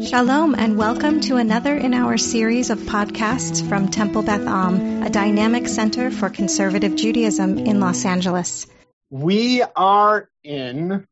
[0.00, 5.10] Shalom and welcome to another in our series of podcasts from Temple Beth Am, a
[5.10, 8.68] dynamic center for conservative Judaism in Los Angeles.
[9.10, 11.04] We are in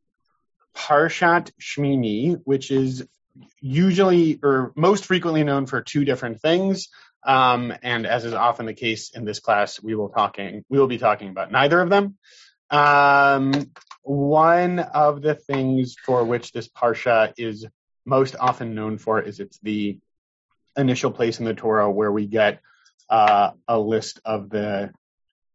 [0.76, 3.04] Parshat Shmini, which is
[3.60, 6.88] usually or most frequently known for two different things.
[7.24, 10.86] Um, and as is often the case in this class, we will talking we will
[10.86, 12.16] be talking about neither of them.
[12.70, 13.52] Um,
[14.02, 17.66] one of the things for which this parsha is
[18.06, 19.98] most often known for is it's the
[20.76, 22.60] initial place in the Torah where we get
[23.10, 24.92] uh, a list of the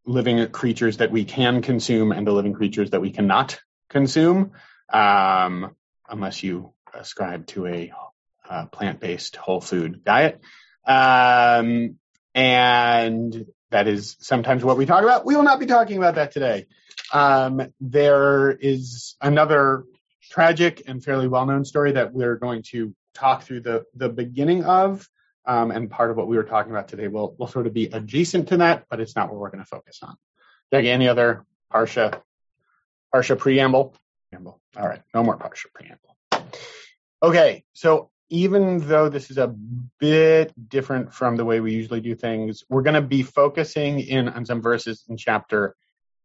[0.04, 4.52] living creatures that we can consume and the living creatures that we cannot consume,
[4.92, 5.74] um,
[6.08, 7.92] unless you ascribe to a
[8.48, 10.40] uh, plant-based whole food diet.
[10.86, 11.96] Um,
[12.34, 15.24] and that is sometimes what we talk about.
[15.24, 16.66] We will not be talking about that today.
[17.12, 19.84] Um, there is another
[20.32, 25.06] tragic and fairly well-known story that we're going to talk through the the beginning of,
[25.44, 27.86] um, and part of what we were talking about today will will sort of be
[27.86, 30.16] adjacent to that, but it's not what we're going to focus on.
[30.70, 32.18] Doug, any other parsha
[33.14, 33.94] parsha preamble?
[34.30, 34.58] Preamble.
[34.76, 36.16] All right, no more parsha preamble.
[37.22, 39.54] Okay, so even though this is a
[40.00, 44.30] bit different from the way we usually do things, we're going to be focusing in
[44.30, 45.76] on some verses in chapter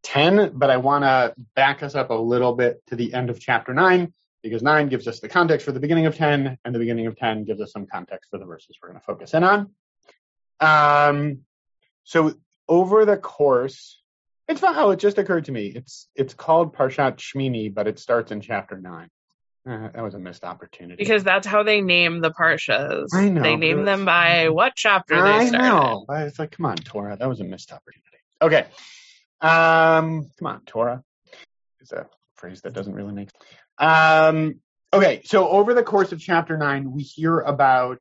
[0.04, 3.40] 10, but I want to back us up a little bit to the end of
[3.40, 6.80] chapter 9 because 9 gives us the context for the beginning of 10, and the
[6.80, 9.44] beginning of 10 gives us some context for the verses we're going to focus in
[9.44, 9.72] on.
[10.60, 11.40] Um,
[12.04, 12.34] so
[12.68, 14.02] over the course,
[14.48, 14.76] it's fun.
[14.78, 15.68] Oh, it just occurred to me.
[15.76, 19.10] It's it's called Parshat Shmini, but it starts in chapter 9.
[19.70, 20.96] Uh, that was a missed opportunity.
[20.96, 23.08] Because that's how they name the parshas.
[23.14, 23.42] I know.
[23.42, 25.62] They name them by what chapter they start.
[25.62, 26.06] I know.
[26.10, 27.18] It's like, come on, Torah.
[27.18, 28.06] That was a missed opportunity.
[28.42, 28.66] Okay.
[29.42, 31.04] Um, come on, Torah.
[31.82, 33.30] Is a phrase that doesn't really make.
[33.78, 34.56] Um,
[34.92, 35.22] okay.
[35.26, 38.00] So over the course of chapter nine, we hear about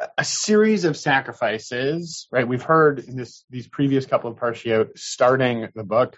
[0.00, 2.46] a- a series of sacrifices, right?
[2.46, 6.16] We've heard in this, these previous couple of parshiot starting the book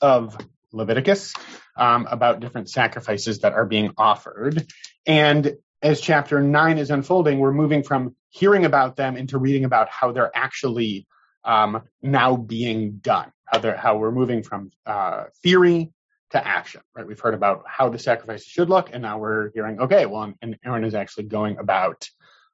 [0.00, 0.36] of
[0.72, 1.34] Leviticus,
[1.76, 4.66] um, about different sacrifices that are being offered.
[5.06, 9.88] And as chapter nine is unfolding, we're moving from hearing about them into reading about
[9.88, 11.06] how they're actually
[11.44, 13.30] um, now being done.
[13.44, 15.92] How how we're moving from uh, theory
[16.30, 16.80] to action.
[16.94, 17.06] Right?
[17.06, 20.58] We've heard about how the sacrifices should look, and now we're hearing, okay, well, and
[20.64, 22.08] Aaron is actually going about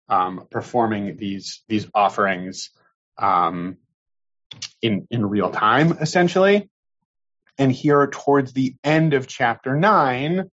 [0.09, 2.71] um, performing these these offerings
[3.17, 3.77] um,
[4.83, 6.69] in in real time, essentially.
[7.59, 10.51] And here, towards the end of chapter nine,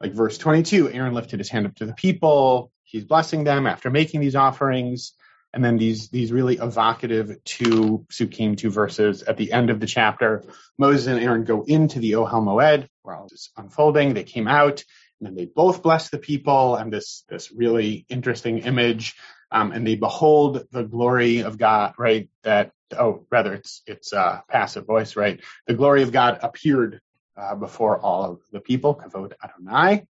[0.00, 2.72] like verse 22, Aaron lifted his hand up to the people.
[2.84, 5.12] He's blessing them after making these offerings.
[5.58, 9.88] And then these, these really evocative two psukim, two verses at the end of the
[9.88, 10.44] chapter.
[10.78, 14.14] Moses and Aaron go into the Ohel Moed, where all this is unfolding.
[14.14, 14.84] They came out,
[15.18, 19.16] and then they both bless the people, and this, this really interesting image.
[19.50, 22.28] Um, and they behold the glory of God, right?
[22.44, 25.40] That, oh, rather it's, it's, uh, passive voice, right?
[25.66, 27.00] The glory of God appeared
[27.36, 30.06] uh, before all of the people, Kavod Adonai.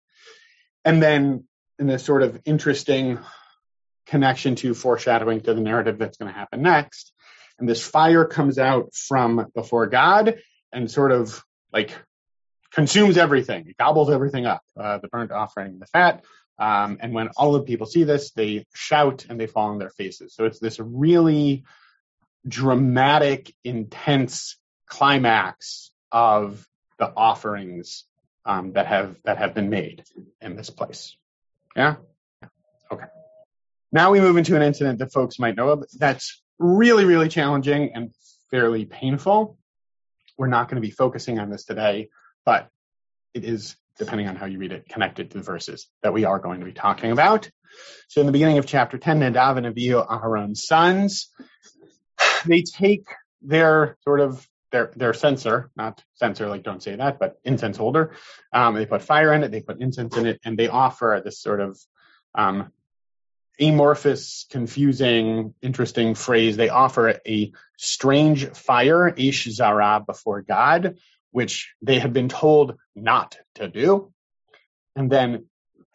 [0.85, 1.45] And then
[1.79, 3.17] in this sort of interesting
[4.09, 7.13] connection to foreshadowing to the narrative that's going to happen next,
[7.57, 10.35] and this fire comes out from before God
[10.71, 11.95] and sort of like
[12.71, 16.23] consumes everything, it gobbles everything up, uh, the burnt offering, the fat.
[16.57, 19.89] Um, and when all the people see this, they shout and they fall on their
[19.89, 20.33] faces.
[20.35, 21.63] So it's this really
[22.47, 26.65] dramatic, intense climax of
[26.97, 28.05] the offerings
[28.45, 30.03] um, that have that have been made
[30.41, 31.15] in this place.
[31.75, 31.95] Yeah.
[32.91, 33.05] Okay.
[33.91, 37.91] Now we move into an incident that folks might know of that's really, really challenging
[37.95, 38.11] and
[38.51, 39.57] fairly painful.
[40.37, 42.09] We're not going to be focusing on this today,
[42.45, 42.69] but
[43.33, 46.39] it is, depending on how you read it, connected to the verses that we are
[46.39, 47.49] going to be talking about.
[48.07, 51.29] So in the beginning of chapter 10, Nadav and Abihu, Aharon's sons,
[52.45, 53.07] they take
[53.41, 58.15] their sort of their their censer, not censer like don't say that, but incense holder.
[58.53, 61.41] Um, they put fire in it, they put incense in it, and they offer this
[61.41, 61.79] sort of
[62.35, 62.71] um,
[63.59, 66.57] amorphous, confusing, interesting phrase.
[66.57, 70.97] They offer a strange fire, ish zara, before God,
[71.31, 74.11] which they have been told not to do.
[74.95, 75.45] And then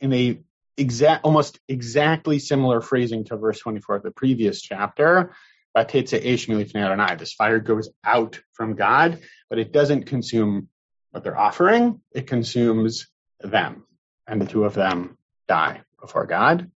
[0.01, 0.41] in a
[0.77, 5.35] exact, almost exactly similar phrasing to verse 24 of the previous chapter,
[5.75, 9.21] this fire goes out from God,
[9.51, 10.69] but it doesn't consume
[11.11, 12.01] what they're offering.
[12.13, 13.09] It consumes
[13.41, 13.85] them,
[14.27, 15.19] and the two of them
[15.49, 16.71] die before God.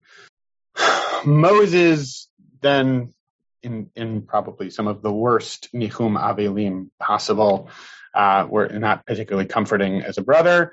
[1.24, 2.30] Moses
[2.62, 3.14] then,
[3.62, 7.70] in in probably some of the worst nichum avelim possible,
[8.14, 10.72] uh, were not particularly comforting as a brother.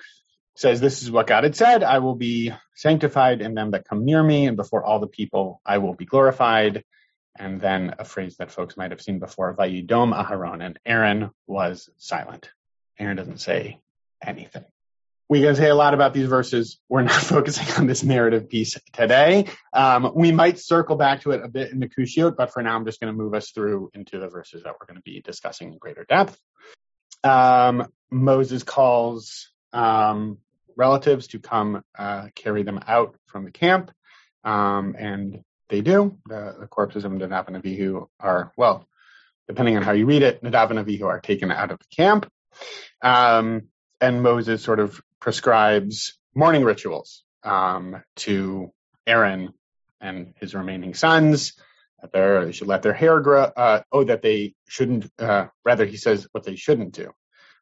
[0.55, 4.05] says, This is what God had said I will be sanctified in them that come
[4.05, 6.85] near me, and before all the people I will be glorified.
[7.39, 11.89] And then a phrase that folks might have seen before, Vayidom Aharon, and Aaron was
[11.97, 12.51] silent.
[12.99, 13.81] Aaron doesn't say
[14.23, 14.65] anything.
[15.29, 16.79] We can say a lot about these verses.
[16.89, 19.47] We're not focusing on this narrative piece today.
[19.73, 22.77] Um, we might circle back to it a bit in the Kushiot, but for now,
[22.77, 25.21] I'm just going to move us through into the verses that we're going to be
[25.21, 26.39] discussing in greater depth.
[27.25, 30.39] Um, Moses calls um,
[30.77, 33.91] relatives to come uh, carry them out from the camp,
[34.45, 36.19] um, and they do.
[36.27, 38.87] The, the, corpses of Nadav and Avihu are, well,
[39.49, 42.31] depending on how you read it, Nadav and Avihu are taken out of the camp.
[43.01, 43.69] Um,
[44.01, 48.73] and Moses sort of prescribes mourning rituals um, to
[49.07, 49.55] Aaron
[50.01, 51.55] and his remaining sons.
[52.03, 53.45] That they should let their hair grow.
[53.45, 55.09] Uh, oh, that they shouldn't.
[55.19, 57.13] Uh, rather, he says what they shouldn't do.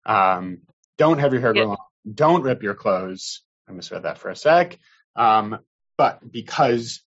[0.06, 0.62] Um,
[0.96, 1.76] don't have your hair grow long.
[2.12, 3.42] Don't rip your clothes.
[3.68, 4.78] I misread that for a sec.
[5.14, 5.58] Um,
[5.98, 7.02] but because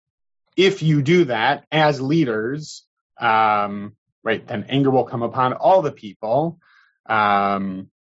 [0.58, 2.84] if you do that as leaders,
[3.20, 6.60] um, right, then anger will come upon all the people.
[7.06, 7.92] Um,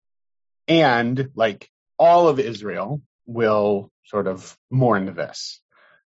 [0.66, 5.60] and like all of Israel will sort of mourn this.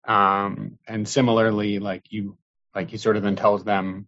[0.04, 2.36] Um, and similarly, like you,
[2.74, 4.06] like he sort of then tells them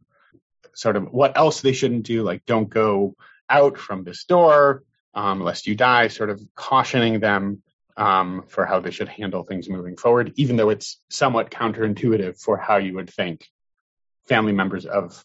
[0.74, 3.14] sort of what else they shouldn't do, like don't go
[3.48, 4.82] out from this door,
[5.14, 7.62] um, lest you die, sort of cautioning them
[7.96, 12.56] um, for how they should handle things moving forward, even though it's somewhat counterintuitive for
[12.56, 13.46] how you would think
[14.26, 15.24] family members of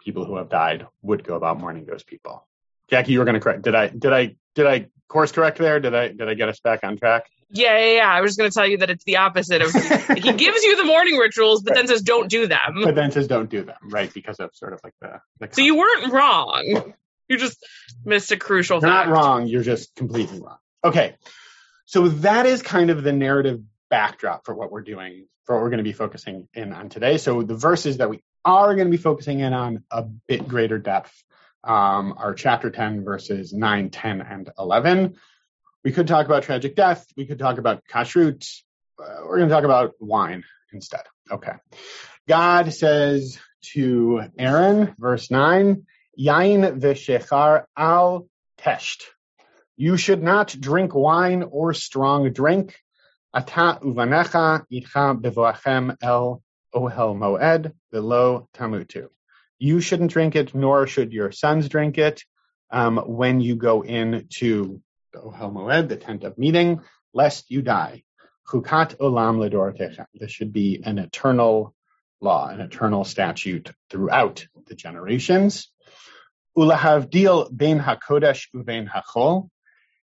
[0.00, 2.46] people who have died would go about mourning those people.
[2.94, 3.62] Jackie, you were going to correct.
[3.62, 3.88] Did I?
[3.88, 4.36] Did I?
[4.54, 5.80] Did I course correct there?
[5.80, 6.08] Did I?
[6.12, 7.28] Did I get us back on track?
[7.50, 8.08] Yeah, yeah, yeah.
[8.08, 10.84] I was going to tell you that it's the opposite of he gives you the
[10.84, 12.82] mourning rituals, but then says don't do them.
[12.84, 14.14] But then says don't do them, right?
[14.14, 15.20] Because of sort of like the.
[15.40, 16.94] the so you weren't wrong.
[17.28, 17.58] You just
[18.04, 18.80] missed a crucial.
[18.80, 19.08] You're fact.
[19.08, 19.48] not wrong.
[19.48, 20.58] You're just completely wrong.
[20.84, 21.16] Okay,
[21.84, 23.60] so that is kind of the narrative
[23.90, 27.18] backdrop for what we're doing, for what we're going to be focusing in on today.
[27.18, 30.78] So the verses that we are going to be focusing in on a bit greater
[30.78, 31.24] depth
[31.64, 35.16] um, are chapter 10, verses 9, 10, and 11.
[35.84, 37.06] We could talk about tragic death.
[37.16, 38.46] We could talk about kashrut.
[38.98, 41.02] Uh, we're going to talk about wine instead.
[41.30, 41.52] Okay.
[42.28, 43.38] God says
[43.72, 45.84] to Aaron, verse 9,
[46.18, 48.28] Yain v'shechar al
[48.58, 49.02] tesht.
[49.76, 52.76] You should not drink wine or strong drink.
[53.34, 59.08] Ata uvanecha icha bevoachem el ohel moed velo tamutu.
[59.64, 62.22] You shouldn't drink it, nor should your sons drink it
[62.70, 64.82] um, when you go into
[65.14, 66.82] the ohel moed, the tent of meeting,
[67.14, 68.02] lest you die.
[68.46, 70.06] Chukat olam.
[70.12, 71.74] This should be an eternal
[72.20, 75.70] law, an eternal statute throughout the generations.
[76.58, 79.48] Ulahavdil bein hakodesh uvein hachol.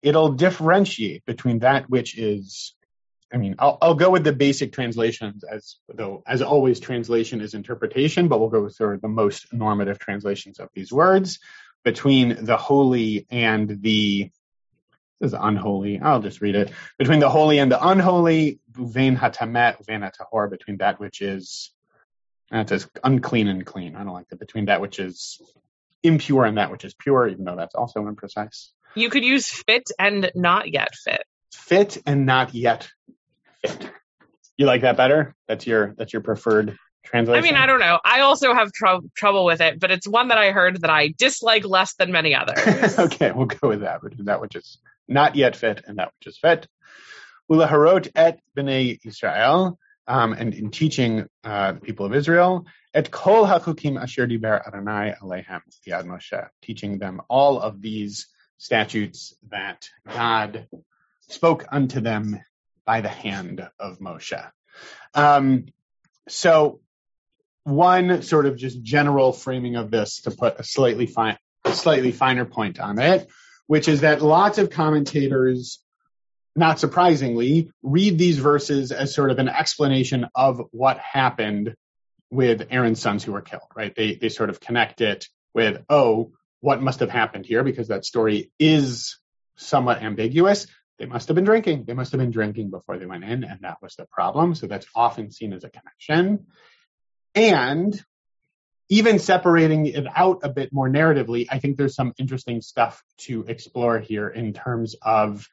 [0.02, 2.75] It'll differentiate between that which is,
[3.32, 7.54] I mean, I'll, I'll go with the basic translations as though, as always, translation is
[7.54, 11.40] interpretation, but we'll go through the most normative translations of these words
[11.84, 14.30] between the holy and the
[15.20, 15.98] this is unholy.
[15.98, 16.70] I'll just read it.
[16.98, 21.72] Between the holy and the unholy, uvein hatamet, uvein hatahor, between that which is,
[22.50, 23.96] that says unclean and clean.
[23.96, 24.38] I don't like that.
[24.38, 25.40] Between that which is
[26.02, 28.68] impure and that which is pure, even though that's also imprecise.
[28.94, 31.22] You could use fit and not yet fit.
[31.52, 32.88] Fit and not yet.
[34.56, 35.34] You like that better?
[35.48, 37.44] That's your that's your preferred translation.
[37.44, 37.98] I mean, I don't know.
[38.04, 41.08] I also have tr- trouble with it, but it's one that I heard that I
[41.16, 42.98] dislike less than many others.
[42.98, 44.02] okay, we'll go with that.
[44.02, 46.66] Which is that which is not yet fit and that which is fit.
[47.50, 53.46] Ulaharot et bnei Israel, um, and in teaching uh, the people of Israel, et kol
[53.46, 58.26] hachukim asher diber Adonai alehem yad Moshe, teaching them all of these
[58.58, 60.66] statutes that God
[61.28, 62.40] spoke unto them
[62.86, 64.50] by the hand of Moshe.
[65.14, 65.66] Um,
[66.28, 66.80] so
[67.64, 71.36] one sort of just general framing of this to put a slightly fine,
[71.72, 73.28] slightly finer point on it,
[73.66, 75.82] which is that lots of commentators,
[76.54, 81.74] not surprisingly, read these verses as sort of an explanation of what happened
[82.30, 83.94] with Aaron's sons who were killed, right?
[83.94, 88.04] They they sort of connect it with, oh, what must have happened here because that
[88.04, 89.18] story is
[89.56, 90.66] somewhat ambiguous.
[90.98, 91.84] They must have been drinking.
[91.84, 94.54] They must have been drinking before they went in, and that was the problem.
[94.54, 96.46] So that's often seen as a connection.
[97.34, 98.02] And
[98.88, 103.44] even separating it out a bit more narratively, I think there's some interesting stuff to
[103.46, 105.46] explore here in terms of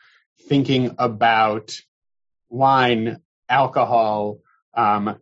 [0.47, 1.75] thinking about
[2.49, 3.19] wine,
[3.49, 4.39] alcohol,
[4.75, 5.17] um,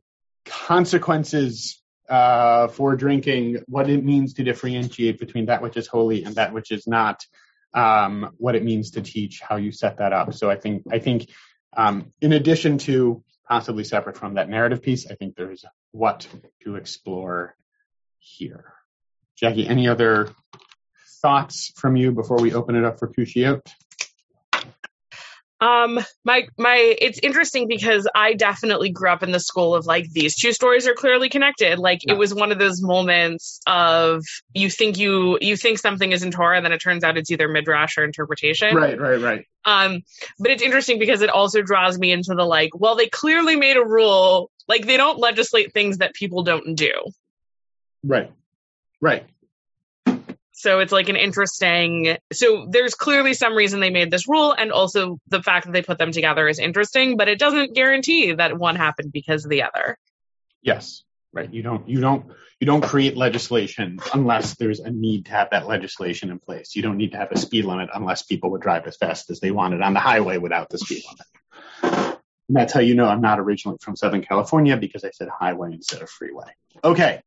[0.45, 6.35] consequences uh, for drinking, what it means to differentiate between that which is holy and
[6.35, 7.25] that which is not.
[7.73, 10.33] Um, what it means to teach, how you set that up.
[10.33, 11.29] So I think I think
[11.75, 16.27] um, in addition to possibly separate from that narrative piece, I think there's what
[16.63, 17.55] to explore
[18.19, 18.73] here.
[19.35, 20.29] Jackie, any other
[21.21, 23.61] thoughts from you before we open it up for Kushiot?
[25.61, 30.11] Um, my my, it's interesting because I definitely grew up in the school of like
[30.11, 31.77] these two stories are clearly connected.
[31.77, 32.13] Like yeah.
[32.13, 34.23] it was one of those moments of
[34.55, 37.29] you think you you think something is in Torah, and then it turns out it's
[37.29, 38.75] either midrash or interpretation.
[38.75, 39.45] Right, right, right.
[39.63, 40.01] Um,
[40.39, 43.77] but it's interesting because it also draws me into the like, well, they clearly made
[43.77, 44.49] a rule.
[44.67, 46.91] Like they don't legislate things that people don't do.
[48.03, 48.31] Right,
[48.99, 49.27] right.
[50.53, 52.17] So it's like an interesting.
[52.33, 55.81] So there's clearly some reason they made this rule, and also the fact that they
[55.81, 59.63] put them together is interesting, but it doesn't guarantee that one happened because of the
[59.63, 59.97] other.
[60.61, 61.03] Yes,
[61.33, 61.51] right.
[61.51, 61.87] You don't.
[61.87, 62.25] You don't.
[62.59, 66.75] You don't create legislation unless there's a need to have that legislation in place.
[66.75, 69.39] You don't need to have a speed limit unless people would drive as fast as
[69.39, 72.19] they wanted on the highway without the speed limit.
[72.47, 75.71] And that's how you know I'm not originally from Southern California because I said highway
[75.71, 76.51] instead of freeway.
[76.83, 77.21] Okay.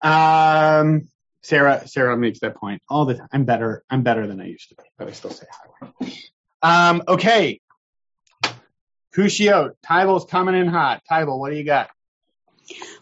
[0.00, 1.08] Um,
[1.42, 3.28] Sarah Sarah makes that point all the time.
[3.32, 3.84] I'm better.
[3.90, 6.12] I'm better than I used to be, but I still say highway.
[6.62, 7.60] Um, okay.
[9.14, 11.02] Kushiot, Tybel's coming in hot.
[11.10, 11.90] Tybel, what do you got?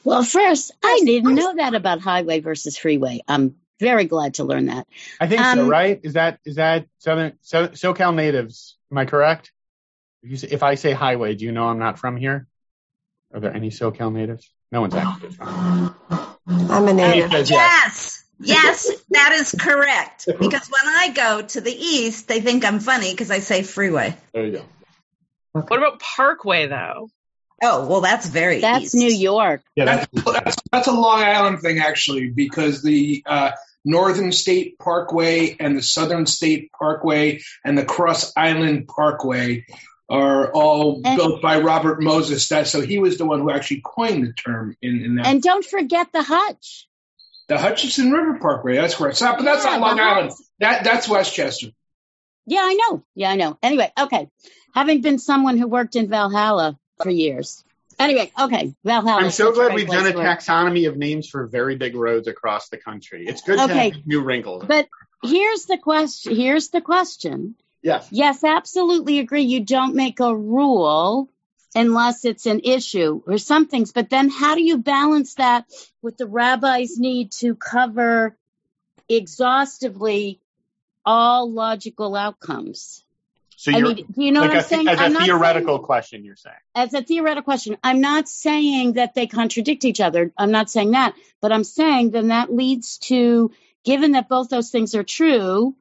[0.03, 3.21] Well, first, I didn't know that about highway versus freeway.
[3.29, 4.87] I'm very glad to learn that.
[5.21, 6.01] I think um, so, right?
[6.03, 8.77] Is that is that Southern so, SoCal natives?
[8.91, 9.53] Am I correct?
[10.23, 12.47] If, say, if, I say highway, do you know I'm not from here?
[13.33, 14.51] Are there any SoCal natives?
[14.73, 15.37] No one's actually.
[15.41, 17.31] I'm a native.
[17.33, 17.51] Yes.
[17.51, 18.20] yes.
[18.43, 20.27] Yes, that is correct.
[20.27, 24.17] Because when I go to the east, they think I'm funny because I say freeway.
[24.33, 24.65] There you go.
[25.57, 25.67] Okay.
[25.69, 27.11] What about Parkway though?
[27.63, 28.61] Oh well, that's very.
[28.61, 28.95] That's east.
[28.95, 29.63] New York.
[29.77, 33.51] Yeah, that's, that's, that's a Long Island thing actually, because the uh,
[33.85, 39.67] Northern State Parkway and the Southern State Parkway and the Cross Island Parkway
[40.09, 42.49] are all and, built by Robert Moses.
[42.49, 45.27] That so he was the one who actually coined the term in, in that.
[45.27, 46.89] And don't forget the Hutch.
[47.51, 48.77] The Hutchinson River Parkway.
[48.77, 50.31] That's where it's at, but that's yeah, not Long Island.
[50.61, 51.71] That that's Westchester.
[52.47, 53.03] Yeah, I know.
[53.17, 53.59] Yeah, I know.
[53.61, 54.29] Anyway, okay.
[54.73, 57.65] Having been someone who worked in Valhalla for years.
[57.99, 59.25] Anyway, okay, Valhalla.
[59.25, 62.77] I'm so glad we've done a taxonomy of names for very big roads across the
[62.77, 63.25] country.
[63.27, 63.91] It's good okay.
[63.91, 64.63] to have new wrinkles.
[64.69, 64.87] But
[65.21, 66.37] here's the question.
[66.37, 67.57] Here's the question.
[67.83, 68.07] Yes.
[68.13, 69.43] Yes, absolutely agree.
[69.43, 71.29] You don't make a rule
[71.75, 73.93] unless it's an issue or some things.
[73.93, 75.67] But then how do you balance that
[76.03, 78.37] with the rabbi's need to cover
[79.09, 80.41] exhaustively
[81.05, 83.05] all logical outcomes?
[83.57, 84.89] So I mean, do you know like what I'm saying?
[84.89, 86.57] As a I'm theoretical saying, question, you're saying.
[86.75, 90.33] As a theoretical question, I'm not saying that they contradict each other.
[90.39, 93.51] I'm not saying that, but I'm saying then that leads to,
[93.85, 95.77] given that both those things are true,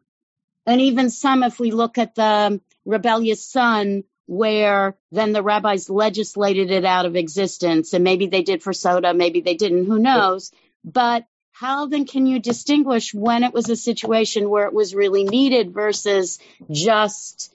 [0.66, 6.70] and even some, if we look at the rebellious son where then the rabbis legislated
[6.70, 10.52] it out of existence and maybe they did for soda, maybe they didn't who knows?
[10.84, 15.24] But how then can you distinguish when it was a situation where it was really
[15.24, 16.38] needed versus
[16.70, 17.52] just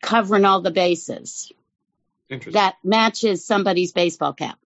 [0.00, 1.50] covering all the bases
[2.28, 4.60] that matches somebody's baseball cap?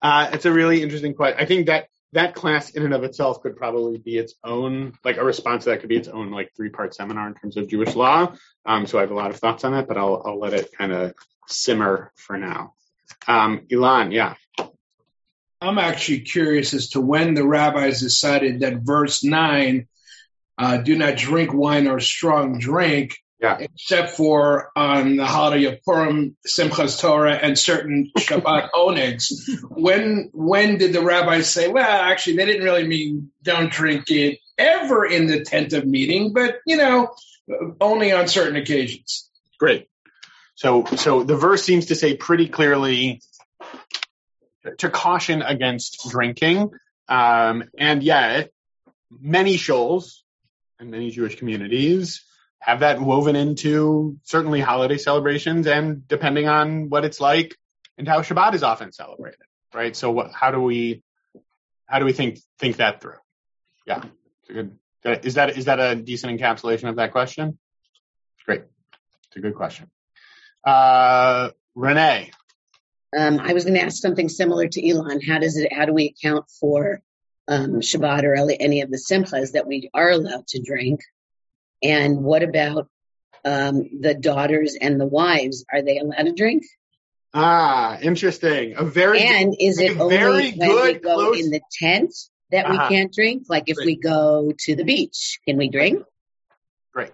[0.00, 3.42] Uh, it's a really interesting question i think that that class in and of itself
[3.42, 6.52] could probably be its own, like a response to that could be its own like
[6.56, 8.34] three part seminar in terms of Jewish law.
[8.64, 10.72] Um, so I have a lot of thoughts on that, but I'll, I'll let it
[10.72, 11.14] kind of
[11.46, 12.74] simmer for now.
[13.26, 14.34] Um, Ilan, yeah.
[15.60, 19.88] I'm actually curious as to when the rabbis decided that verse nine,
[20.58, 23.58] uh, do not drink wine or strong drink, yeah.
[23.60, 29.32] Except for on the holiday of Purim, Simchas Torah, and certain Shabbat onegs.
[29.70, 34.38] When when did the rabbis say, well, actually, they didn't really mean don't drink it
[34.56, 37.14] ever in the tent of meeting, but you know,
[37.80, 39.28] only on certain occasions.
[39.58, 39.88] Great.
[40.54, 43.20] So so the verse seems to say pretty clearly
[44.78, 46.70] to caution against drinking.
[47.08, 48.50] Um, and yet,
[49.10, 50.22] many shuls
[50.80, 52.24] and many Jewish communities
[52.60, 57.56] have that woven into certainly holiday celebrations and depending on what it's like
[57.98, 59.40] and how Shabbat is often celebrated,
[59.74, 59.94] right?
[59.94, 61.02] So what, how do we,
[61.86, 63.18] how do we think, think that through?
[63.86, 64.02] Yeah.
[64.48, 67.58] Good, is that, is that a decent encapsulation of that question?
[68.44, 68.62] Great.
[69.28, 69.90] It's a good question.
[70.64, 72.32] Uh, Renee.
[73.16, 75.20] Um, I was going to ask something similar to Elon.
[75.20, 77.00] How does it, how do we account for
[77.48, 81.00] um, Shabbat or any of the simchas that we are allowed to drink?
[81.82, 82.88] And what about
[83.44, 85.64] um, the daughters and the wives?
[85.72, 86.64] Are they allowed to drink?
[87.32, 88.74] Ah, interesting.
[88.76, 91.40] A very and is it only when we go close...
[91.40, 92.14] in the tent,
[92.50, 92.86] that uh-huh.
[92.88, 93.44] we can't drink?
[93.48, 93.86] Like if Great.
[93.86, 96.02] we go to the beach, can we drink?
[96.94, 97.12] Great.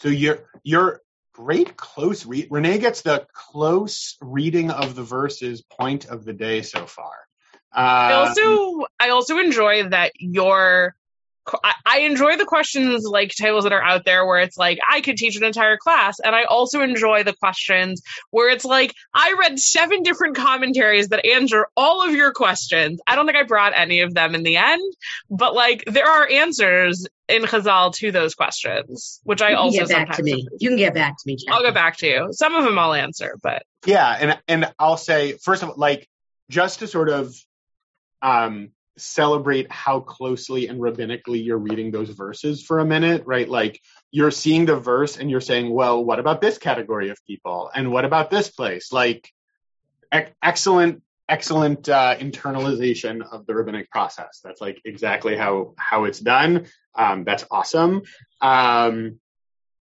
[0.00, 1.00] So you're you're
[1.32, 2.48] great close read.
[2.50, 7.12] Renee gets the close reading of the verses point of the day so far.
[7.72, 10.96] Um, I also I also enjoy that your
[11.86, 15.16] I enjoy the questions like titles that are out there where it's like I could
[15.16, 19.58] teach an entire class, and I also enjoy the questions where it's like I read
[19.58, 23.00] seven different commentaries that answer all of your questions.
[23.06, 24.94] I don't think I brought any of them in the end,
[25.30, 30.16] but like there are answers in Chazal to those questions, which I also get back
[30.16, 30.46] to me.
[30.58, 31.36] You can get back to me.
[31.36, 31.50] Jackie.
[31.50, 32.28] I'll get back to you.
[32.32, 36.08] Some of them I'll answer, but yeah, and and I'll say first of all, like
[36.48, 37.34] just to sort of
[38.22, 43.48] um celebrate how closely and rabbinically you're reading those verses for a minute, right?
[43.48, 43.80] Like
[44.10, 47.70] you're seeing the verse and you're saying, well, what about this category of people?
[47.74, 48.92] And what about this place?
[48.92, 49.30] Like
[50.12, 54.40] ec- excellent, excellent uh, internalization of the rabbinic process.
[54.42, 56.66] That's like exactly how, how it's done.
[56.94, 58.02] Um, that's awesome.
[58.40, 59.20] Um,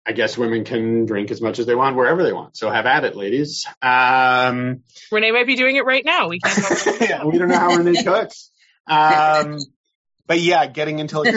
[0.07, 2.55] I guess women can drink as much as they want wherever they want.
[2.55, 3.65] So have at it, ladies.
[3.81, 6.29] Um, Renee might be doing it right now.
[6.29, 7.01] We can't.
[7.01, 8.51] yeah, we don't know how Renee cooks.
[8.87, 9.59] Um,
[10.27, 11.33] but yeah, getting into like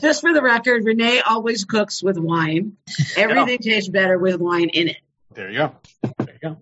[0.00, 2.76] just for the record, Renee always cooks with wine.
[3.16, 4.96] Everything tastes better with wine in it.
[5.34, 5.76] There you go.
[6.18, 6.56] There you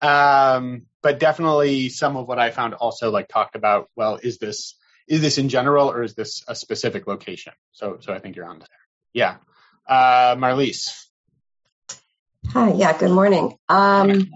[0.00, 0.06] go.
[0.06, 3.88] Um, but definitely some of what I found also like talked about.
[3.96, 4.74] Well, is this
[5.06, 7.52] is this in general or is this a specific location?
[7.72, 8.68] So so I think you're on there.
[9.12, 9.36] Yeah,
[9.86, 11.08] uh, Marlise.
[12.48, 12.72] Hi.
[12.72, 12.96] Yeah.
[12.96, 13.56] Good morning.
[13.68, 14.30] Um,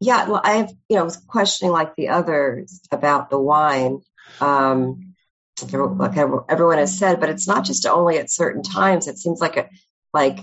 [0.00, 0.28] yeah.
[0.28, 4.00] Well, I've you know was questioning like the others about the wine
[4.40, 5.14] um,
[5.62, 9.08] like everyone has said, but it's not just only at certain times.
[9.08, 9.68] It seems like a,
[10.12, 10.38] like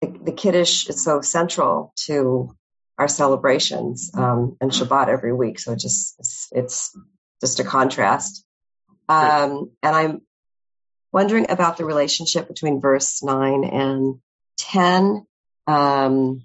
[0.00, 2.54] the, the Kiddush is so central to
[2.98, 5.58] our celebrations um, and Shabbat every week.
[5.58, 6.98] So it just it's, it's
[7.40, 8.44] just a contrast.
[9.08, 10.20] Um, and I'm
[11.12, 14.16] wondering about the relationship between verse nine and
[14.58, 15.26] ten.
[15.66, 16.42] Um,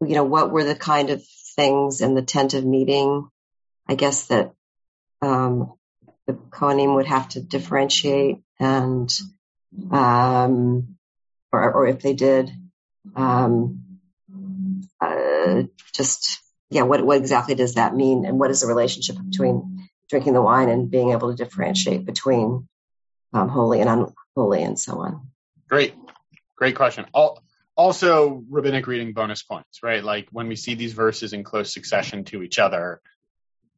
[0.00, 1.22] you know, what were the kind of
[1.56, 3.28] things in the tent of meeting?
[3.86, 4.52] I guess that
[5.24, 5.72] um,
[6.26, 9.12] the Kohanim would have to differentiate and,
[9.90, 10.96] um,
[11.52, 12.50] or, or if they did,
[13.16, 13.98] um,
[15.00, 15.62] uh,
[15.94, 18.24] just, yeah, what, what exactly does that mean?
[18.24, 22.68] And what is the relationship between drinking the wine and being able to differentiate between
[23.32, 23.90] um, holy and
[24.36, 25.28] unholy and so on?
[25.68, 25.94] Great.
[26.56, 27.06] Great question.
[27.12, 27.42] All,
[27.76, 30.02] also rabbinic reading bonus points, right?
[30.02, 33.00] Like when we see these verses in close succession to each other,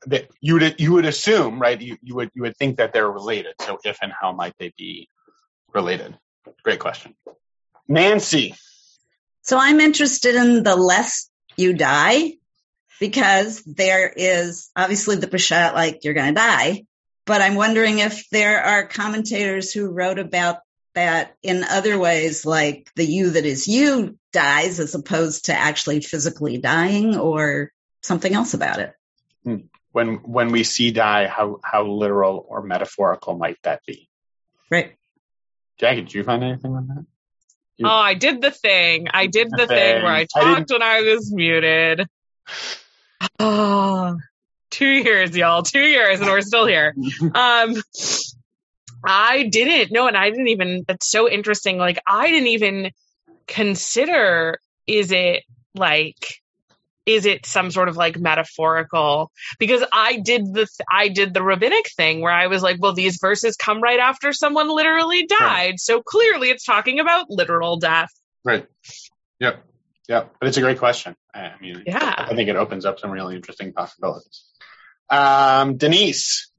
[0.06, 1.80] that you would you would assume, right?
[1.80, 3.54] You, you would you would think that they're related.
[3.62, 5.08] So if and how might they be
[5.74, 6.16] related?
[6.62, 7.14] Great question,
[7.88, 8.54] Nancy.
[9.42, 12.34] So I'm interested in the less you die
[12.98, 16.84] because there is obviously the Peshat, like you're going to die.
[17.24, 20.58] But I'm wondering if there are commentators who wrote about
[20.94, 26.00] that in other ways, like the you that is you dies as opposed to actually
[26.00, 27.70] physically dying or
[28.02, 28.94] something else about it.
[29.44, 29.56] Hmm.
[29.96, 34.10] When when we see die, how how literal or metaphorical might that be?
[34.70, 34.94] Right.
[35.78, 37.06] Jackie, did you find anything on that?
[37.78, 37.86] You...
[37.86, 39.08] Oh, I did the thing.
[39.08, 39.94] I did the, the thing.
[39.94, 40.02] thing.
[40.02, 42.06] where I talked I when I was muted.
[43.40, 44.18] Oh,
[44.70, 45.62] two years, y'all.
[45.62, 46.94] Two years, and we're still here.
[47.34, 47.74] um,
[49.02, 49.92] I didn't.
[49.92, 50.84] No, and I didn't even.
[50.86, 51.78] That's so interesting.
[51.78, 52.90] Like, I didn't even
[53.46, 54.60] consider.
[54.86, 56.42] Is it like
[57.06, 59.30] is it some sort of like metaphorical?
[59.58, 63.18] Because i did the i did the rabbinic thing where i was like well these
[63.20, 65.40] verses come right after someone literally died.
[65.40, 65.80] Right.
[65.80, 68.10] so clearly it's talking about literal death.
[68.44, 68.66] Right.
[69.40, 69.64] Yep.
[70.08, 70.34] Yep.
[70.38, 71.16] But it's a great question.
[71.34, 72.14] I mean yeah.
[72.18, 74.44] I think it opens up some really interesting possibilities.
[75.08, 76.50] Um denise.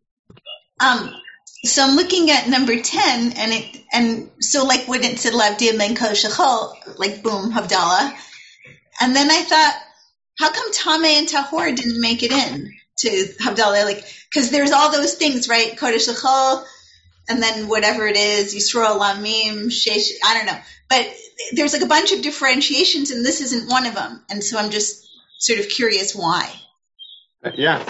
[0.80, 1.14] Um
[1.64, 5.80] so I'm looking at number 10 and it, and so like when it said Lavdim
[5.80, 8.14] and Koshachol, like boom, Havdalah.
[9.02, 9.76] And then I thought,
[10.38, 13.08] how come Tame and Tahor didn't make it in to
[13.42, 13.86] Havdalah?
[13.86, 15.76] Like, because there's all those things, right?
[15.76, 16.64] Kodesh Lachol,
[17.30, 20.60] and then whatever it is, Yisrael Lamim, Shesh, I don't know.
[20.90, 21.08] But
[21.54, 24.24] there's like a bunch of differentiations, and this isn't one of them.
[24.30, 25.08] And so I'm just
[25.40, 26.52] sort of curious why.
[27.44, 27.84] Uh, yeah.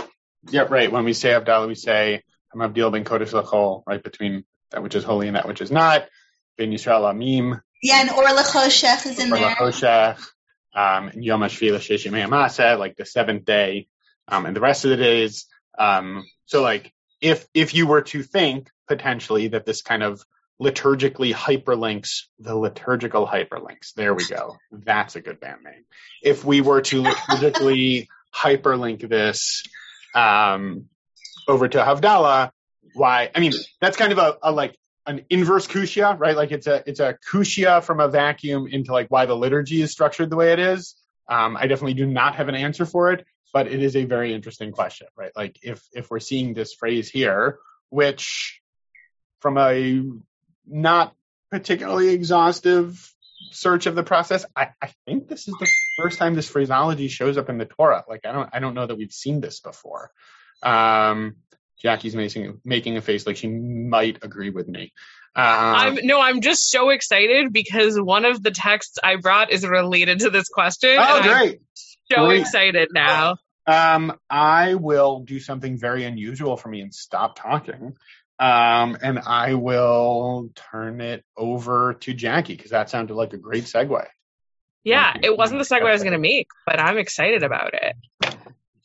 [0.49, 0.91] Yeah, right.
[0.91, 2.23] When we say Havdalah, we say
[2.55, 6.07] Hamavdil ben Kodesh Lachol, right, between that which is holy and that which is not.
[6.57, 7.61] Ben Yisrael Amim.
[7.83, 9.55] Yeah, and Or Lachoshech is in or there.
[9.55, 10.25] Lachoshech
[10.77, 13.87] um, Yom HaShvila like the seventh day,
[14.27, 15.47] um, and the rest of the days.
[15.77, 20.23] Um, so like if if you were to think potentially that this kind of
[20.61, 24.57] liturgically hyperlinks the liturgical hyperlinks, there we go.
[24.71, 25.85] That's a good band name.
[26.21, 29.63] If we were to liturgically hyperlink this
[30.13, 30.85] um,
[31.47, 32.51] over to Havdalah,
[32.93, 33.31] why.
[33.33, 34.77] I mean, that's kind of a, a like
[35.07, 36.35] an inverse kushia, right?
[36.35, 39.91] Like it's a it's a kushia from a vacuum into like why the liturgy is
[39.91, 40.95] structured the way it is.
[41.29, 44.33] Um, I definitely do not have an answer for it, but it is a very
[44.33, 45.31] interesting question, right?
[45.35, 48.61] Like if if we're seeing this phrase here, which
[49.39, 50.03] from a
[50.67, 51.15] not
[51.49, 53.13] particularly exhaustive
[53.51, 57.37] search of the process, I, I think this is the first time this phraseology shows
[57.37, 58.03] up in the Torah.
[58.09, 60.11] Like I don't I don't know that we've seen this before.
[60.61, 61.37] Um,
[61.81, 64.93] Jackie's making making a face like she might agree with me.
[65.35, 69.65] Um, I'm no, I'm just so excited because one of the texts I brought is
[69.65, 70.97] related to this question.
[70.97, 71.61] oh, and I'm great!
[72.11, 72.41] so Great.
[72.41, 73.37] excited now.
[73.65, 77.95] Um, I will do something very unusual for me and stop talking.
[78.39, 83.65] Um, and I will turn it over to Jackie because that sounded like a great
[83.65, 84.05] segue.
[84.83, 87.95] Yeah, it wasn't the segue I was going to make, but I'm excited about it.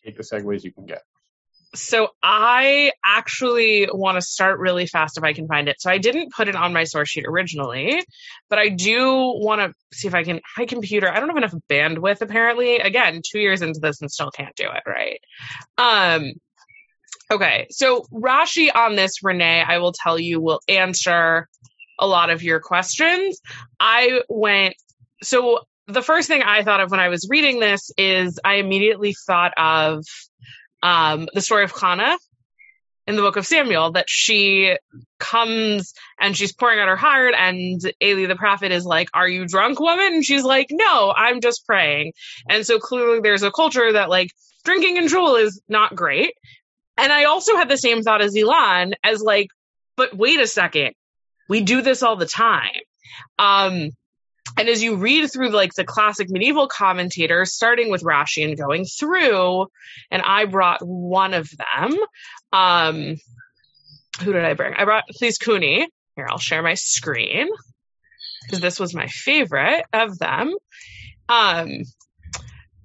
[0.04, 1.02] Take the segues you can get.
[1.74, 5.80] So I actually want to start really fast if I can find it.
[5.80, 8.04] So I didn't put it on my source sheet originally,
[8.50, 10.40] but I do want to see if I can.
[10.58, 12.76] My computer, I don't have enough bandwidth apparently.
[12.76, 15.20] Again, two years into this and still can't do it right.
[15.78, 16.32] Um.
[17.30, 21.48] Okay, so Rashi on this, Renee, I will tell you will answer
[21.98, 23.40] a lot of your questions.
[23.80, 24.74] I went
[25.22, 29.14] so the first thing I thought of when I was reading this is I immediately
[29.26, 30.04] thought of
[30.82, 32.16] um, the story of Hannah
[33.06, 34.76] in the book of Samuel that she
[35.18, 39.46] comes and she's pouring out her heart and Eli the prophet is like, are you
[39.46, 40.14] drunk woman?
[40.14, 42.12] And she's like, no, I'm just praying.
[42.48, 44.30] And so clearly there's a culture that like
[44.64, 46.34] drinking and Shul is not great.
[46.96, 49.48] And I also had the same thought as Elon as like,
[49.96, 50.92] but wait a second.
[51.48, 52.70] We do this all the time.
[53.38, 53.90] Um,
[54.58, 58.84] and as you read through like the classic medieval commentators, starting with Rashi and going
[58.84, 59.66] through,
[60.10, 61.96] and I brought one of them.
[62.52, 63.16] Um,
[64.22, 64.74] who did I bring?
[64.74, 65.86] I brought Chizkuni.
[66.16, 67.48] Here, I'll share my screen
[68.44, 70.54] because this was my favorite of them.
[71.28, 71.84] Um,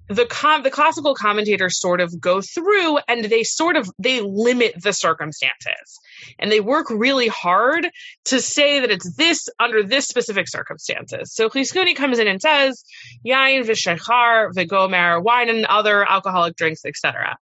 [0.08, 4.82] the com- the classical commentators sort of go through and they sort of they limit
[4.82, 6.00] the circumstances
[6.38, 7.88] and they work really hard
[8.26, 11.34] to say that it's this under this specific circumstances.
[11.34, 12.84] So Chizkuni comes in and says
[13.26, 17.36] yain v'shechar v'gomer wine and other alcoholic drinks etc.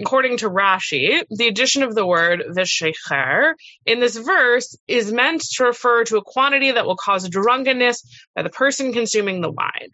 [0.00, 3.54] According to Rashi, the addition of the word v'shecher
[3.86, 8.02] in this verse is meant to refer to a quantity that will cause drunkenness
[8.34, 9.88] by the person consuming the wine.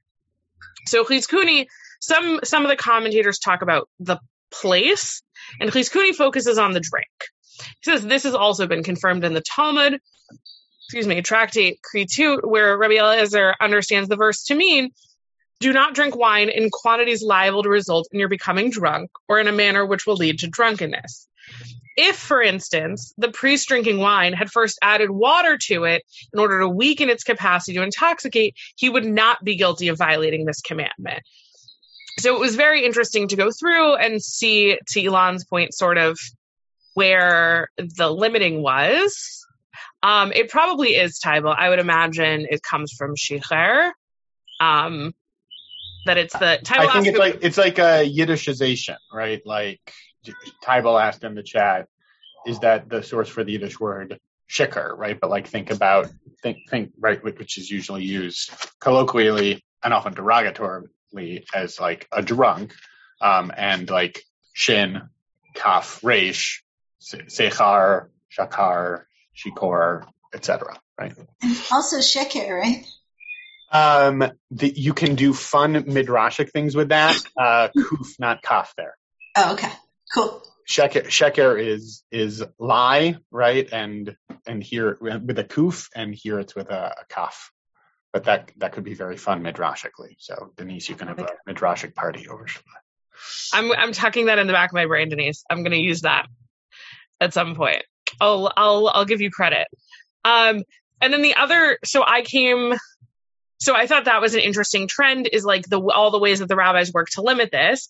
[0.87, 1.67] So Chizkuni
[2.03, 4.19] some some of the commentators talk about the
[4.53, 5.23] place,
[5.61, 7.09] and Chizkuni focuses on the drink.
[7.81, 9.99] He says this has also been confirmed in the Talmud,
[10.85, 14.91] excuse me, tractate Kritut, where Rabbi Eliezer understands the verse to mean,
[15.61, 19.49] do not drink wine in quantities liable to result in your becoming drunk, or in
[19.49, 21.29] a manner which will lead to drunkenness.
[21.97, 26.61] If, for instance, the priest drinking wine had first added water to it in order
[26.61, 31.23] to weaken its capacity to intoxicate, he would not be guilty of violating this commandment
[32.19, 36.19] so it was very interesting to go through and see to Elon's point sort of
[36.95, 39.47] where the limiting was.
[40.03, 41.55] Um, it probably is Tybal.
[41.57, 43.93] I would imagine it comes from Shicher.
[44.61, 45.15] Um,
[46.07, 49.41] that it's the Tybal I think it's like it's like a Yiddishization, right?
[49.45, 49.81] Like
[50.65, 51.89] Tybal asked in the chat,
[52.47, 55.19] is that the source for the Yiddish word shikar, right?
[55.19, 56.11] But like think about
[56.43, 58.51] think think right, which is usually used
[58.81, 62.75] colloquially and often derogatorily as like a drunk,
[63.21, 65.03] um, and like shin,
[65.55, 66.72] kaf, reish, se-
[67.03, 70.79] sechar, shakar, shikor, etc.
[70.99, 71.15] Right?
[71.43, 72.87] And also sheker, right?
[73.73, 77.17] Um, the, you can do fun midrashic things with that.
[77.37, 78.97] Uh, kuf, not kaf there.
[79.37, 79.73] Oh, okay.
[80.15, 80.43] Cool.
[80.69, 83.69] Sheker, sheker is is lie, right?
[83.73, 84.15] And
[84.47, 87.51] and here with a kuf, and here it's with a, a kaf.
[88.13, 90.17] But that that could be very fun midrashically.
[90.19, 92.83] So Denise, you can have a midrashic party over Shabbat.
[93.55, 95.45] I'm I'm tucking that in the back of my brain, Denise.
[95.51, 96.27] I'm going to use that
[97.23, 97.83] at some point.
[98.21, 99.69] I'll I'll I'll give you credit.
[100.25, 100.65] Um,
[101.01, 102.75] and then the other, so I came,
[103.59, 105.29] so I thought that was an interesting trend.
[105.33, 107.89] Is like the all the ways that the rabbis work to limit this.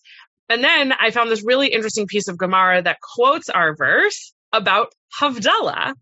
[0.49, 4.93] And then I found this really interesting piece of Gemara that quotes our verse about
[5.19, 5.95] Havdalah.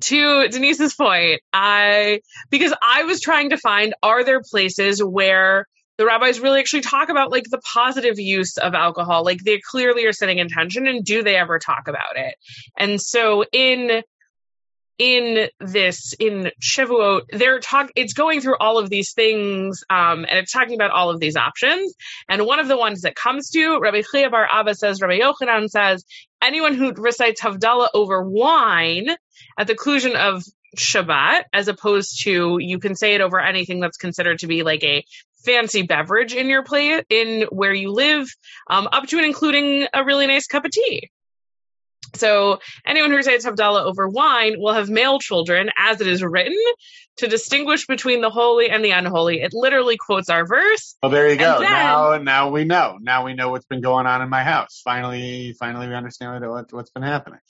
[0.00, 6.04] To Denise's point, I because I was trying to find are there places where the
[6.04, 10.12] rabbis really actually talk about like the positive use of alcohol like they clearly are
[10.12, 12.34] setting intention and do they ever talk about it
[12.78, 14.02] and so in
[14.98, 17.90] in this in Shavuot, they're talk.
[17.96, 21.36] It's going through all of these things, um, and it's talking about all of these
[21.36, 21.94] options.
[22.28, 25.68] And one of the ones that comes to Rabbi Chia Bar Abba says, Rabbi Yochanan
[25.68, 26.04] says,
[26.40, 29.08] anyone who recites Havdalah over wine
[29.58, 30.44] at the conclusion of
[30.76, 34.84] Shabbat, as opposed to you can say it over anything that's considered to be like
[34.84, 35.04] a
[35.44, 38.28] fancy beverage in your play in where you live,
[38.68, 41.10] um, up to and including a really nice cup of tea.
[42.14, 46.56] So anyone who recites Havdalah over wine will have male children, as it is written,
[47.16, 49.40] to distinguish between the holy and the unholy.
[49.40, 50.96] It literally quotes our verse.
[51.02, 51.60] Well, there you go.
[51.60, 52.98] then- now, now we know.
[53.00, 54.80] Now we know what's been going on in my house.
[54.84, 57.40] Finally, finally, we understand what, what, what's been happening.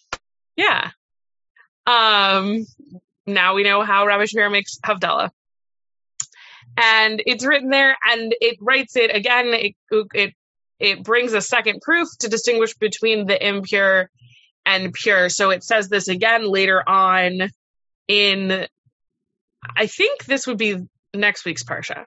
[0.56, 0.90] Yeah.
[1.86, 2.64] Um.
[3.26, 5.30] Now we know how Rabbi Shapiro makes Havdalah.
[6.76, 9.46] And it's written there, and it writes it again.
[9.48, 9.74] It
[10.14, 10.34] it
[10.80, 14.10] it brings a second proof to distinguish between the impure
[14.66, 15.28] and pure.
[15.28, 17.50] So it says this again later on
[18.08, 18.66] in.
[19.76, 20.78] I think this would be
[21.14, 22.04] next week's parsha.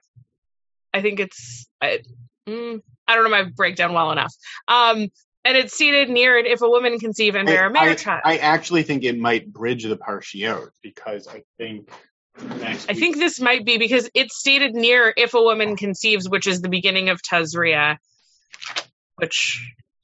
[0.92, 1.66] I think it's.
[1.80, 2.00] I,
[2.46, 4.34] mm, I don't know my breakdown well enough.
[4.68, 5.08] Um,
[5.44, 8.20] and it's seated near it if a woman conceive and bear a male child.
[8.24, 11.90] I actually think it might bridge the partiot because I think
[12.40, 16.60] I think this might be because it's stated near if a woman conceives, which is
[16.60, 17.98] the beginning of Tazria,
[19.16, 19.60] which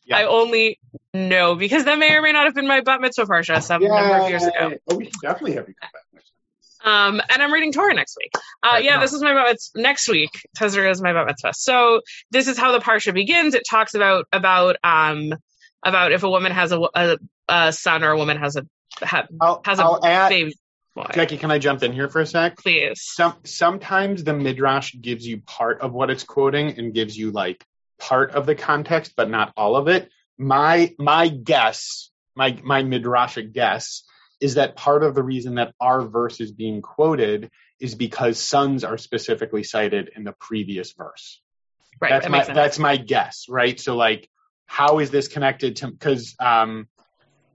[0.06, 0.18] Yeah.
[0.18, 0.78] I only
[1.14, 4.16] know because that may or may not have been my bat mitzvah parsha some number
[4.16, 4.74] of years ago.
[4.88, 6.30] Oh, we should definitely have you come back next
[6.84, 8.30] Um, and I'm reading Torah next week.
[8.34, 9.00] Uh, Right, yeah, no.
[9.00, 9.80] this is my bat mitzvah.
[9.80, 11.52] Next week, Tazria is my bat mitzvah.
[11.54, 13.54] So this is how the parsha begins.
[13.54, 15.32] It talks about about um
[15.82, 17.18] about if a woman has a, a,
[17.48, 18.66] a son or a woman has a
[19.02, 20.54] ha, I'll, has a I'll add, baby.
[20.94, 21.10] Boy.
[21.12, 22.58] Jackie, can I jump in here for a sec?
[22.58, 23.02] Please.
[23.02, 27.64] Some sometimes the midrash gives you part of what it's quoting and gives you like
[27.98, 30.10] part of the context, but not all of it.
[30.38, 34.04] My my guess, my my midrashic guess,
[34.40, 38.84] is that part of the reason that our verse is being quoted is because sons
[38.84, 41.40] are specifically cited in the previous verse.
[42.00, 42.10] Right.
[42.10, 43.78] that's that my that's my guess, right?
[43.78, 44.28] So like,
[44.66, 45.88] how is this connected to?
[45.88, 46.88] Because um,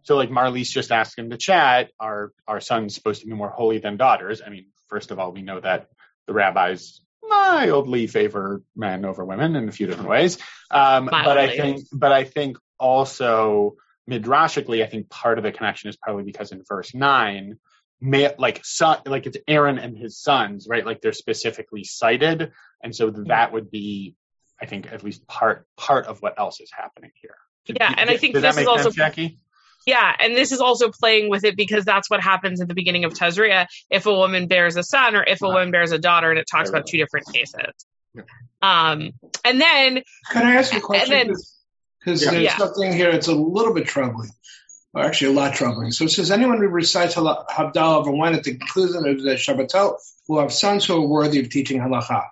[0.09, 3.51] so like Marlies just asked in the chat, are our sons supposed to be more
[3.51, 4.41] holy than daughters?
[4.43, 5.85] I mean, first of all, we know that
[6.25, 10.39] the rabbis mildly favor men over women in a few different ways.
[10.71, 13.75] Um, but I think, but I think also
[14.09, 17.59] midrashically, I think part of the connection is probably because in verse nine,
[18.01, 20.87] may, like son, like it's Aaron and his sons, right?
[20.87, 22.51] Like they're specifically cited,
[22.83, 24.15] and so that would be,
[24.59, 27.35] I think, at least part part of what else is happening here.
[27.67, 29.37] Yeah, and I think this that is also sense, Jackie?
[29.89, 33.05] Yeah, and this is also playing with it because that's what happens at the beginning
[33.05, 36.29] of Tazria if a woman bears a son or if a woman bears a daughter,
[36.29, 37.73] and it talks about two different cases.
[38.13, 38.21] Yeah.
[38.61, 41.33] Um, and then Can I ask a question?
[41.99, 42.31] Because Yeah.
[42.31, 42.57] there's Yeah.
[42.57, 44.29] something here that's a little bit troubling,
[44.93, 45.91] or actually a lot troubling.
[45.91, 49.31] So it says, anyone who recites Hal- Havdalah over wine at the conclusion of the
[49.31, 49.95] Shabbatot
[50.27, 52.25] will have sons who are worthy of teaching halacha.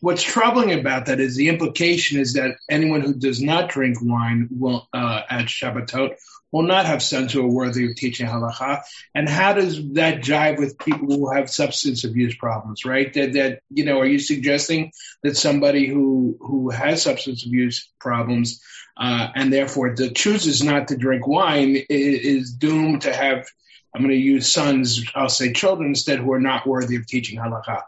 [0.00, 4.48] What's troubling about that is the implication is that anyone who does not drink wine
[4.50, 6.16] will uh, at Shabbatot
[6.52, 8.82] will not have sons who are worthy of teaching halacha.
[9.14, 12.84] And how does that jive with people who have substance abuse problems?
[12.84, 13.12] Right?
[13.14, 18.62] That that you know, are you suggesting that somebody who who has substance abuse problems
[18.96, 23.46] uh, and therefore the chooses not to drink wine is, is doomed to have?
[23.94, 27.38] I'm going to use sons, I'll say children instead, who are not worthy of teaching
[27.38, 27.82] halacha.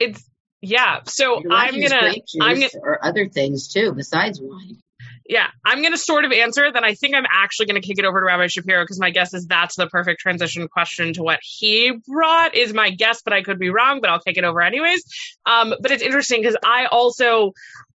[0.00, 0.28] it's
[0.60, 1.00] yeah.
[1.04, 4.78] So I'm gonna grape I'm juice gonna or other things too besides wine.
[5.26, 6.70] Yeah I'm gonna sort of answer.
[6.72, 9.34] Then I think I'm actually gonna kick it over to Rabbi Shapiro because my guess
[9.34, 13.42] is that's the perfect transition question to what he brought is my guess, but I
[13.42, 14.00] could be wrong.
[14.00, 15.04] But I'll kick it over anyways.
[15.46, 17.52] Um, but it's interesting because I also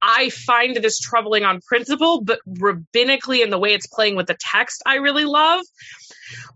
[0.07, 4.37] I find this troubling on principle, but rabbinically in the way it's playing with the
[4.39, 5.63] text, I really love.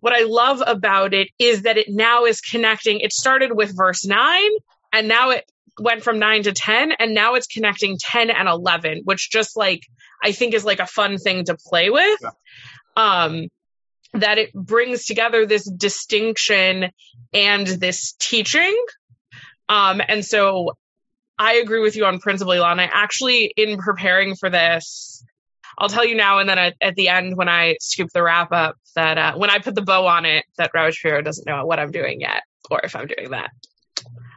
[0.01, 3.01] What I love about it is that it now is connecting.
[3.01, 4.51] It started with verse 9,
[4.93, 9.03] and now it went from 9 to 10, and now it's connecting 10 and 11,
[9.05, 9.83] which just like
[10.23, 12.21] I think is like a fun thing to play with.
[12.97, 13.49] Um,
[14.15, 16.91] that it brings together this distinction
[17.33, 18.77] and this teaching.
[19.69, 20.73] Um, and so
[21.39, 22.81] I agree with you on principle, Elon.
[22.81, 25.25] I actually, in preparing for this,
[25.79, 28.51] I'll tell you now, and then at, at the end when I scoop the wrap
[28.51, 31.65] up, that uh, when I put the bow on it, that Rabbi Shapiro doesn't know
[31.67, 33.51] what I'm doing yet, or if I'm doing that.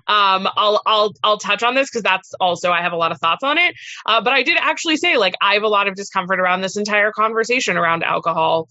[0.07, 3.19] Um, I'll I'll I'll touch on this because that's also I have a lot of
[3.19, 3.75] thoughts on it.
[4.05, 6.77] Uh, but I did actually say like I have a lot of discomfort around this
[6.77, 8.67] entire conversation around alcohol,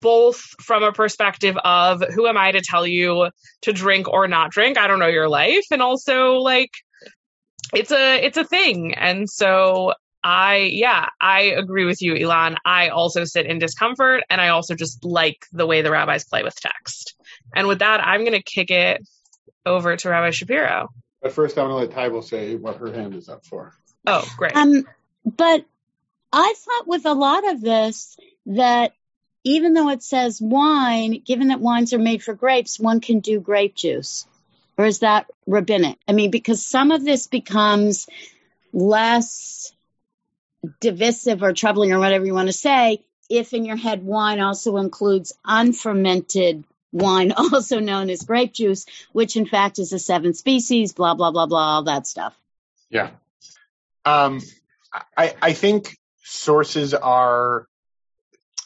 [0.00, 3.30] both from a perspective of who am I to tell you
[3.62, 4.78] to drink or not drink?
[4.78, 6.70] I don't know your life, and also like
[7.72, 9.94] it's a it's a thing, and so
[10.24, 12.56] I, yeah, I agree with you, Elon.
[12.64, 16.42] I also sit in discomfort and I also just like the way the rabbis play
[16.42, 17.14] with text.
[17.54, 19.06] And with that, I'm to kick it
[19.64, 20.88] over to Rabbi Shapiro.
[21.22, 23.72] But first, I'm going to let Tybal say what her hand is up for.
[24.06, 24.54] Oh, great.
[24.54, 24.86] Um,
[25.24, 25.64] but
[26.32, 28.92] I thought with a lot of this that
[29.44, 33.40] even though it says wine, given that wines are made for grapes, one can do
[33.40, 34.26] grape juice.
[34.76, 35.98] Or is that rabbinic?
[36.08, 38.06] I mean, because some of this becomes
[38.72, 39.72] less
[40.80, 44.76] divisive or troubling or whatever you want to say if in your head wine also
[44.76, 50.94] includes unfermented wine, also known as grape juice, which in fact is a seven species,
[50.94, 52.34] blah, blah, blah, blah, all that stuff.
[52.88, 53.10] Yeah.
[54.04, 54.40] Um,
[55.16, 57.66] I, I think sources are,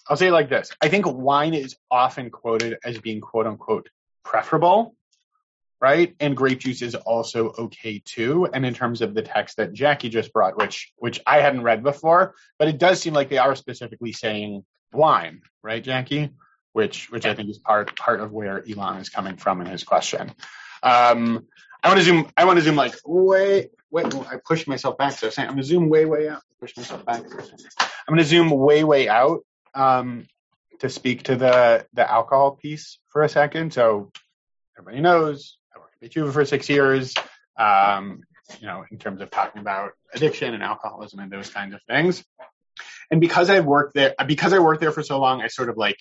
[0.09, 0.71] I'll say it like this.
[0.81, 3.89] I think wine is often quoted as being quote unquote
[4.23, 4.95] preferable
[5.81, 6.15] right?
[6.19, 8.49] And grape juice is also okay too.
[8.53, 11.83] And in terms of the text that Jackie just brought, which which I hadn't read
[11.83, 16.31] before, but it does seem like they are specifically saying wine, right, Jackie?
[16.79, 19.83] Which which I think is part part of where Elon is coming from in his
[19.83, 20.31] question.
[20.81, 21.47] Um,
[21.83, 22.31] I want to zoom.
[22.37, 23.71] I want to zoom like way.
[23.91, 25.15] Wait, I pushed myself back.
[25.15, 26.43] So I'm going to zoom way, way out.
[26.61, 27.23] Push myself back.
[27.25, 29.41] I'm going to zoom way, way out
[29.75, 30.29] um,
[30.79, 33.73] to speak to the the alcohol piece for a second.
[33.73, 34.13] So
[34.79, 35.59] everybody knows
[36.01, 37.13] Beit T'Shuvah for six years,
[37.59, 38.23] um,
[38.61, 42.25] you know, in terms of talking about addiction and alcoholism and those kinds of things.
[43.11, 45.77] And because I've worked there, because I worked there for so long, I sort of
[45.77, 45.99] like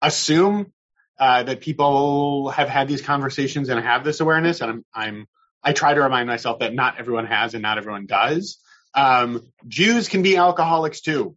[0.00, 0.72] assume
[1.18, 4.60] uh, that people have had these conversations and have this awareness.
[4.60, 5.28] And I'm, I'm,
[5.62, 8.58] I try to remind myself that not everyone has and not everyone does.
[8.94, 11.36] Um, Jews can be alcoholics too.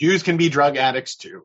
[0.00, 1.44] Jews can be drug addicts too.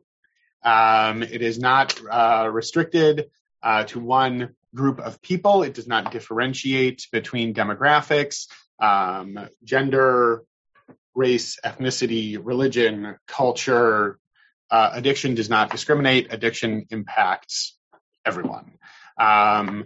[0.62, 3.30] Um, it is not uh, restricted
[3.62, 5.62] uh, to one group of people.
[5.62, 8.48] It does not differentiate between demographics,
[8.80, 10.42] um, gender,
[11.14, 14.18] race, ethnicity, religion, culture.
[14.74, 16.32] Uh, addiction does not discriminate.
[16.32, 17.76] Addiction impacts
[18.26, 18.72] everyone.
[19.16, 19.84] Um,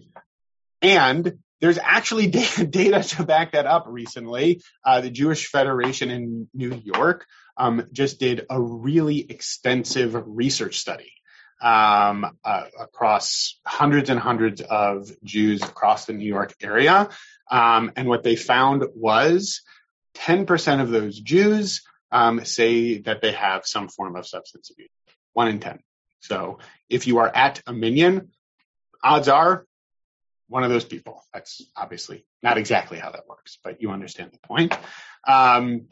[0.81, 4.63] and there's actually data to back that up recently.
[4.83, 7.27] Uh, the Jewish Federation in New York
[7.59, 11.13] um, just did a really extensive research study
[11.61, 17.11] um, uh, across hundreds and hundreds of Jews across the New York area.
[17.51, 19.61] Um, and what they found was
[20.15, 24.91] 10% of those Jews um, say that they have some form of substance abuse.
[25.33, 25.79] One in 10.
[26.21, 28.31] So if you are at a minyan,
[29.03, 29.67] odds are
[30.49, 31.23] one of those people.
[31.33, 34.77] That's obviously not exactly how that works, but you understand the point.
[35.27, 35.89] Um,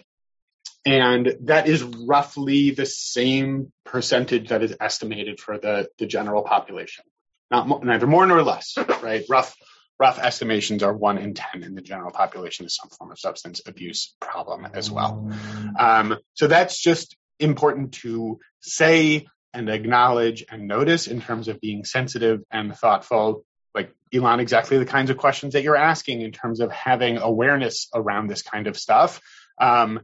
[0.85, 7.05] and that is roughly the same percentage that is estimated for the, the general population.
[7.50, 9.24] Not neither more nor less, right?
[9.29, 9.55] Rough
[9.99, 13.63] rough estimations are one in ten in the general population is some form of substance
[13.67, 15.33] abuse problem as well.
[15.79, 21.85] Um, so that's just important to say and acknowledge and notice in terms of being
[21.85, 23.45] sensitive and thoughtful.
[23.75, 27.89] Like Elon, exactly the kinds of questions that you're asking in terms of having awareness
[27.95, 29.21] around this kind of stuff.
[29.59, 30.01] Um,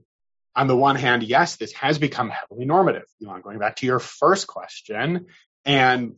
[0.55, 3.05] on the one hand, yes, this has become heavily normative.
[3.21, 5.27] Know, going back to your first question,
[5.65, 6.17] and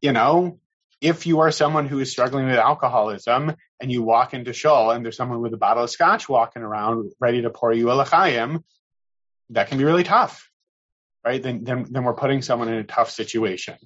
[0.00, 0.58] you know,
[1.02, 5.04] if you are someone who is struggling with alcoholism and you walk into shul and
[5.04, 8.64] there's someone with a bottle of scotch walking around ready to pour you a l'chaim,
[9.50, 10.48] that can be really tough,
[11.24, 11.42] right?
[11.42, 13.76] Then, then, then we're putting someone in a tough situation.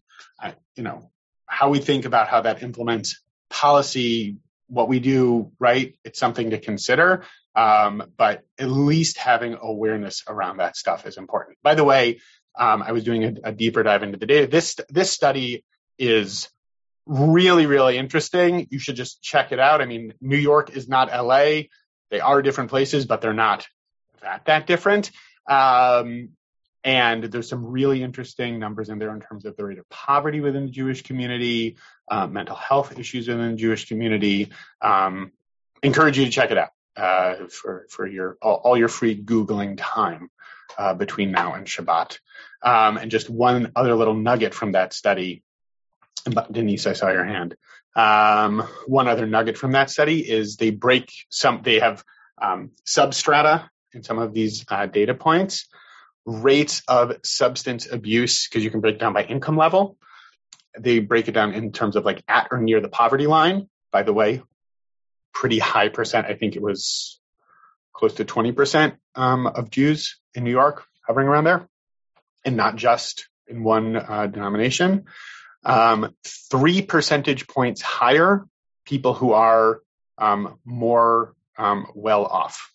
[0.40, 1.10] Uh, you know,
[1.46, 4.36] how we think about how that implements policy,
[4.68, 5.96] what we do, right?
[6.04, 7.24] It's something to consider.
[7.54, 11.56] Um, but at least having awareness around that stuff is important.
[11.62, 12.20] By the way,
[12.58, 14.46] um, I was doing a, a, deeper dive into the data.
[14.46, 15.64] This this study
[15.98, 16.48] is
[17.06, 18.66] really really interesting.
[18.70, 19.80] You should just check it out.
[19.80, 21.70] I mean, New York is not L.A.
[22.10, 23.66] They are different places, but they're not
[24.22, 25.10] that that different.
[25.48, 26.30] Um,
[26.86, 30.38] and there's some really interesting numbers in there in terms of the rate of poverty
[30.38, 34.52] within the Jewish community, uh, mental health issues within the Jewish community.
[34.80, 35.32] Um,
[35.82, 39.74] encourage you to check it out uh, for for your all, all, your free googling
[39.76, 40.30] time
[40.78, 42.18] uh, between now and Shabbat.
[42.62, 45.42] Um, and just one other little nugget from that study.
[46.50, 47.56] Denise, I saw your hand.
[47.94, 51.62] Um, one other nugget from that study is they break some.
[51.62, 52.04] They have
[52.40, 55.66] um, substrata in some of these uh, data points.
[56.26, 59.96] Rates of substance abuse because you can break down by income level.
[60.78, 63.68] They break it down in terms of like at or near the poverty line.
[63.92, 64.42] By the way,
[65.32, 66.26] pretty high percent.
[66.26, 67.20] I think it was
[67.94, 71.68] close to 20% um, of Jews in New York hovering around there,
[72.44, 75.04] and not just in one uh, denomination.
[75.64, 78.46] Um, three percentage points higher
[78.84, 79.80] people who are
[80.18, 82.72] um, more um, well off.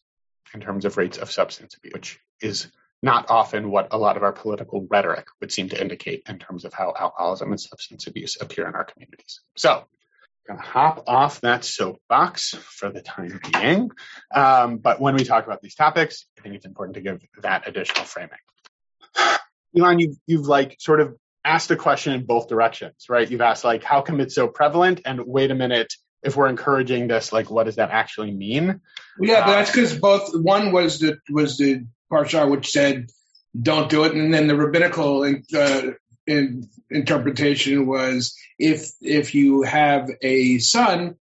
[0.54, 2.68] in terms of rates of substance abuse, which is
[3.02, 6.66] not often what a lot of our political rhetoric would seem to indicate in terms
[6.66, 9.42] of how alcoholism and substance abuse appear in our communities.
[9.56, 9.86] So,
[10.48, 13.92] going to hop off that soapbox for the time being.
[14.34, 17.68] Um, but when we talk about these topics, I think it's important to give that
[17.68, 18.32] additional framing.
[19.78, 23.30] Elon, you've, you've like sort of asked a question in both directions, right?
[23.30, 25.02] You've asked like, how come it's so prevalent?
[25.06, 28.82] And wait a minute, if we're encouraging this, like, what does that actually mean?
[29.20, 33.10] Yeah, but that's because both one was the was the parsha which said
[33.60, 35.82] don't do it, and then the rabbinical uh,
[36.28, 41.16] in, interpretation was if if you have a son,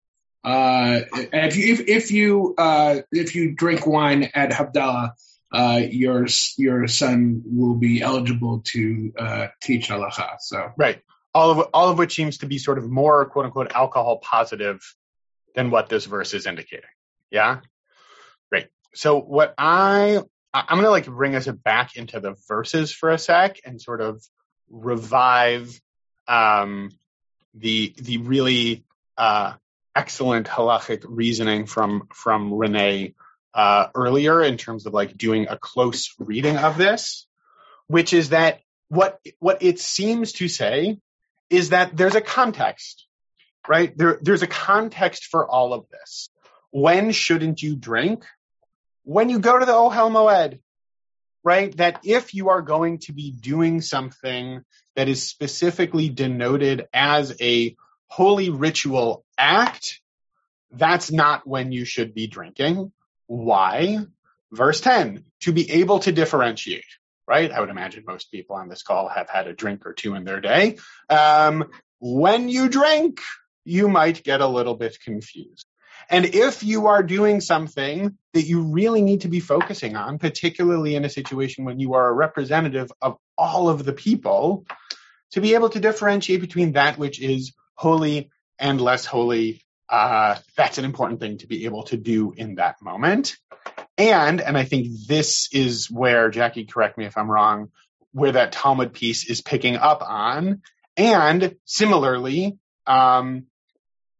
[0.45, 1.01] uh,
[1.33, 5.11] and if you if, if you uh, if you drink wine at Havdalah,
[5.53, 6.27] uh, your
[6.59, 10.37] your son will be eligible to uh, teach halacha.
[10.41, 11.01] So right,
[11.35, 14.81] all of all of which seems to be sort of more quote unquote alcohol positive
[15.55, 16.91] than what this verse is indicating.
[17.31, 17.61] Yeah,
[18.51, 18.69] great.
[18.95, 20.23] So what I
[20.53, 24.23] I'm gonna like bring us back into the verses for a sec and sort of
[24.69, 25.81] revive
[26.27, 26.91] um,
[27.55, 28.85] the the really
[29.17, 29.55] uh,
[29.95, 33.15] excellent halachic reasoning from from Renee
[33.57, 37.27] uh, earlier in terms of like doing a close reading of this,
[37.87, 40.99] which is that what what it seems to say
[41.49, 43.07] is that there's a context,
[43.67, 43.97] right?
[43.97, 46.29] There there's a context for all of this.
[46.71, 48.25] When shouldn't you drink?
[49.05, 50.61] When you go to the Ohel Moed,
[51.43, 51.75] right?
[51.79, 54.63] That if you are going to be doing something
[54.97, 57.75] that is specifically denoted as a
[58.09, 60.01] holy ritual act,
[60.73, 62.93] that's not when you should be drinking.
[63.27, 63.99] Why?
[64.53, 66.85] Verse 10, to be able to differentiate,
[67.27, 67.51] right?
[67.51, 70.25] I would imagine most people on this call have had a drink or two in
[70.25, 70.79] their day.
[71.11, 71.65] Um,
[71.99, 73.21] when you drink,
[73.65, 75.67] you might get a little bit confused.
[76.09, 80.95] And if you are doing something that you really need to be focusing on, particularly
[80.95, 84.67] in a situation when you are a representative of all of the people,
[85.33, 90.79] to be able to differentiate between that which is holy and less holy, uh, that's
[90.79, 93.37] an important thing to be able to do in that moment.
[93.99, 97.71] And, and I think this is where, Jackie, correct me if I'm wrong,
[98.13, 100.63] where that Talmud piece is picking up on.
[100.97, 103.47] And similarly, um,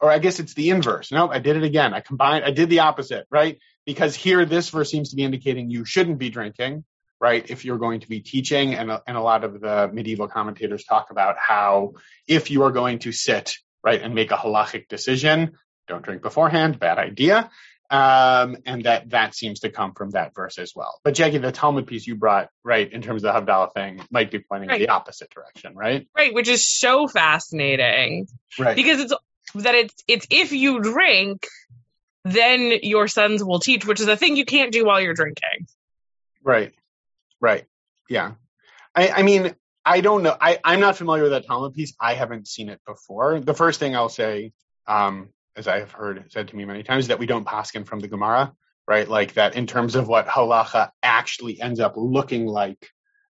[0.01, 1.11] or I guess it's the inverse.
[1.11, 1.95] No, I did it again.
[1.95, 3.59] I combined, I did the opposite, right?
[3.85, 6.85] Because here this verse seems to be indicating you shouldn't be drinking,
[7.21, 7.49] right?
[7.49, 11.11] If you're going to be teaching, and and a lot of the medieval commentators talk
[11.11, 11.95] about how
[12.29, 15.53] if you are going to sit, right, and make a halachic decision,
[15.89, 17.51] don't drink beforehand, bad idea.
[17.89, 21.01] Um, and that that seems to come from that verse as well.
[21.05, 24.31] But Jackie, the Talmud piece you brought, right, in terms of the Havdalah thing, might
[24.33, 24.81] be pointing right.
[24.81, 26.09] in the opposite direction, right?
[26.17, 28.27] Right, which is so fascinating.
[28.59, 28.75] Right.
[28.75, 29.15] Because it's
[29.55, 31.47] that it's it's if you drink,
[32.25, 35.69] then your sons will teach, which is a thing you can't do while you're drinking.
[36.43, 36.75] Right.
[37.41, 37.67] Right.
[38.09, 38.33] Yeah.
[38.97, 39.55] I, I mean,
[39.87, 40.37] I don't know.
[40.39, 41.95] I, I'm not familiar with that Talmud piece.
[42.01, 43.39] I haven't seen it before.
[43.39, 44.53] The first thing I'll say,
[44.89, 47.87] um, as I have heard said to me many times, is that we don't paskin
[47.87, 48.53] from the Gemara,
[48.89, 49.09] right?
[49.09, 52.91] Like that in terms of what halacha actually ends up looking like.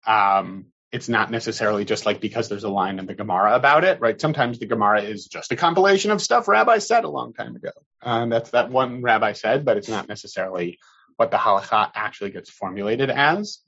[0.05, 4.01] Um, it's not necessarily just like because there's a line in the Gemara about it,
[4.01, 4.21] right?
[4.21, 7.71] Sometimes the Gemara is just a compilation of stuff Rabbi said a long time ago.
[8.03, 10.81] And that's that one Rabbi said, but it's not necessarily
[11.15, 13.61] what the halacha actually gets formulated as.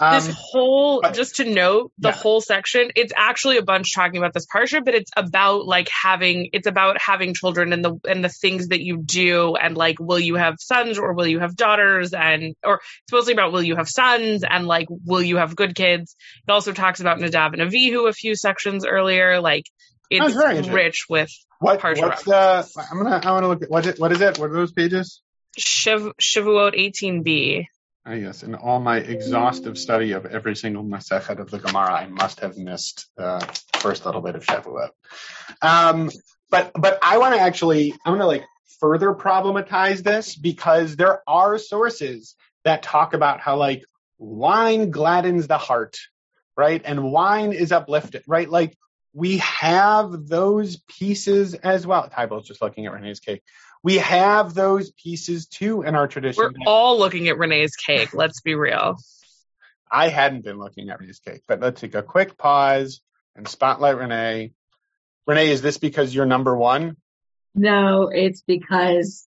[0.00, 2.14] Um, this whole, but, just to note, the yeah.
[2.14, 6.50] whole section, it's actually a bunch talking about this parsha, but it's about like having,
[6.52, 10.18] it's about having children and the and the things that you do, and like, will
[10.18, 13.76] you have sons or will you have daughters, and or it's mostly about will you
[13.76, 16.16] have sons and like, will you have good kids.
[16.46, 19.40] It also talks about Nadav and Avihu a few sections earlier.
[19.40, 19.66] Like,
[20.10, 21.30] it's rich with
[21.60, 22.02] what, parsha.
[22.02, 22.84] What's the?
[22.90, 24.38] I'm gonna I want to look at what is, what is it?
[24.38, 25.22] What are those pages?
[25.58, 27.66] Shav, Shavuot 18b.
[28.06, 32.06] Ah, yes, in all my exhaustive study of every single Masechet of the Gemara, I
[32.06, 33.40] must have missed the
[33.76, 34.90] first little bit of Shavuot.
[35.62, 36.10] Um,
[36.50, 38.44] but but I want to actually I'm going to like
[38.78, 43.82] further problematize this because there are sources that talk about how like
[44.18, 45.96] wine gladdens the heart,
[46.58, 46.82] right?
[46.84, 48.50] And wine is uplifted, right?
[48.50, 48.76] Like
[49.14, 52.06] we have those pieces as well.
[52.10, 53.42] Tybo's just looking at Renee's cake
[53.84, 56.42] we have those pieces too in our tradition.
[56.42, 58.14] We're all looking at Renee's cake.
[58.14, 58.96] Let's be real.
[59.92, 63.02] I hadn't been looking at Renee's cake, but let's take a quick pause
[63.36, 64.52] and spotlight Renee.
[65.26, 66.96] Renee, is this because you're number one?
[67.54, 69.28] No, it's because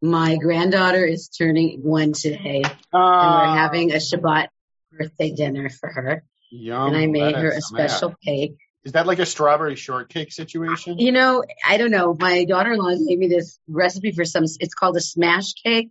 [0.00, 3.54] my granddaughter is turning one today, uh, and we're ah.
[3.54, 4.48] having a Shabbat
[4.92, 6.24] birthday dinner for her.
[6.50, 8.56] Yum, and I made her a special cake.
[8.84, 10.98] Is that like a strawberry shortcake situation?
[10.98, 12.14] You know, I don't know.
[12.18, 14.44] My daughter-in-law gave me this recipe for some.
[14.44, 15.90] It's called a smash cake,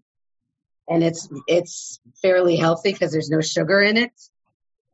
[0.88, 4.12] and it's it's fairly healthy because there's no sugar in it.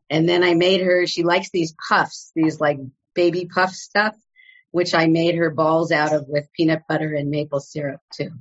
[0.10, 1.06] And then I made her.
[1.08, 2.80] She likes these puffs, these like
[3.16, 4.16] baby puff stuff,
[4.72, 8.32] which I made her balls out of with peanut butter and maple syrup too.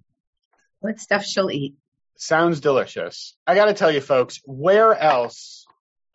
[0.81, 1.75] What stuff she'll eat.
[2.17, 3.35] Sounds delicious.
[3.47, 5.67] I got to tell you, folks, where else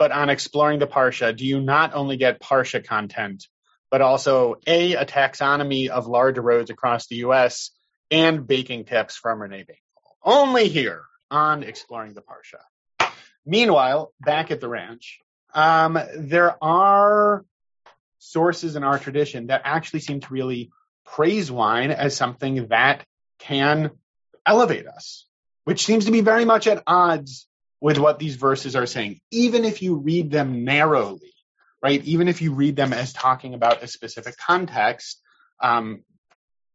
[0.04, 3.48] but on exploring the Parsha do you not only get Parsha content,
[3.90, 7.70] but also A, a taxonomy of large roads across the U.S.,
[8.12, 9.80] and baking tips from Renee Baker.
[10.22, 13.14] Only here on Exploring the Parsha.
[13.46, 15.20] Meanwhile, back at the ranch,
[15.54, 17.46] um, there are
[18.20, 20.70] sources in our tradition that actually seem to really
[21.06, 23.06] praise wine as something that
[23.40, 23.92] can
[24.46, 25.26] elevate us,
[25.64, 27.48] which seems to be very much at odds
[27.84, 31.34] with what these verses are saying, even if you read them narrowly,
[31.82, 32.02] right?
[32.06, 35.22] Even if you read them as talking about a specific context,
[35.62, 36.02] um,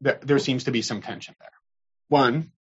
[0.04, 1.48] th- there seems to be some tension there.
[2.08, 2.52] One,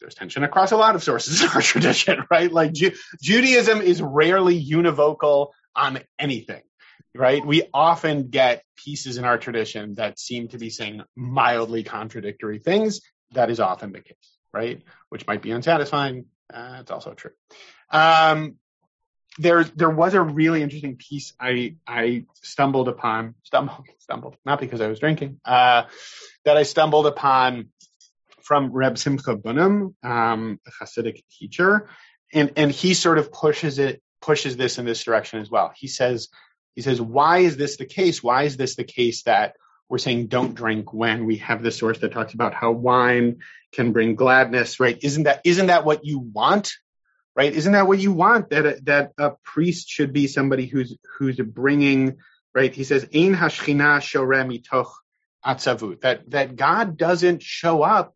[0.00, 2.52] there's tension across a lot of sources in our tradition, right?
[2.52, 6.62] Like Ju- Judaism is rarely univocal on anything,
[7.12, 7.44] right?
[7.44, 13.00] We often get pieces in our tradition that seem to be saying mildly contradictory things.
[13.32, 14.80] That is often the case, right?
[15.08, 16.26] Which might be unsatisfying.
[16.52, 17.30] Uh, it's also true.
[17.90, 18.56] Um,
[19.38, 24.80] there, there was a really interesting piece I, I stumbled upon, stumbled, stumbled, not because
[24.80, 25.84] I was drinking, uh,
[26.44, 27.68] that I stumbled upon
[28.50, 31.88] from Reb Simcha Bunim, um, a Hasidic teacher,
[32.32, 35.72] and and he sort of pushes it pushes this in this direction as well.
[35.76, 36.28] He says
[36.74, 38.22] he says why is this the case?
[38.24, 39.54] Why is this the case that
[39.88, 43.38] we're saying don't drink when we have the source that talks about how wine
[43.72, 44.98] can bring gladness, right?
[45.00, 46.72] Isn't that isn't that what you want?
[47.36, 47.52] Right?
[47.52, 48.50] Isn't that what you want?
[48.50, 52.18] That a, that a priest should be somebody who's who's bringing,
[52.54, 52.74] right?
[52.74, 54.90] He says, "Ein hashchina shoreh mitoch
[55.44, 58.14] atzavut." That that God doesn't show up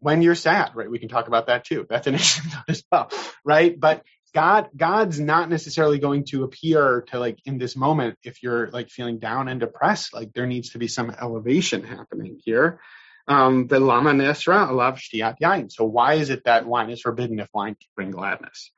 [0.00, 0.90] when you're sad, right?
[0.90, 1.86] We can talk about that too.
[1.88, 3.10] That's an issue as well,
[3.44, 3.78] right?
[3.78, 8.70] But God, God's not necessarily going to appear to like in this moment if you're
[8.70, 10.14] like feeling down and depressed.
[10.14, 12.80] Like there needs to be some elevation happening here.
[13.28, 15.70] Um, the lama nesra alav shtiyat yain.
[15.70, 18.70] So why is it that wine is forbidden if wine can bring gladness?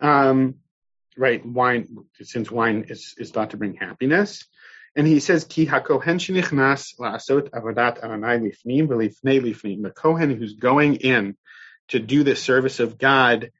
[0.00, 0.56] Um,
[1.16, 4.46] right, wine since wine is is thought to bring happiness.
[4.96, 9.82] And he says, Ki hakohen shenichnas la'asot avodat Adonai lifnim v'lifnei lifnim.
[9.82, 11.36] The kohen who's going in
[11.88, 13.50] to do the service of God,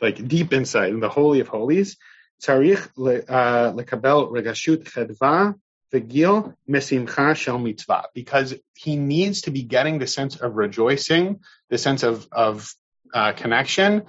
[0.00, 1.96] like deep inside in the holy of holies,
[2.42, 2.88] tzarich
[3.28, 5.54] uh, lekabel regashut chedva
[5.92, 11.78] v'gil mesimcha shel mitzvah, because he needs to be getting the sense of rejoicing, the
[11.78, 12.74] sense of of
[13.14, 14.04] uh, connection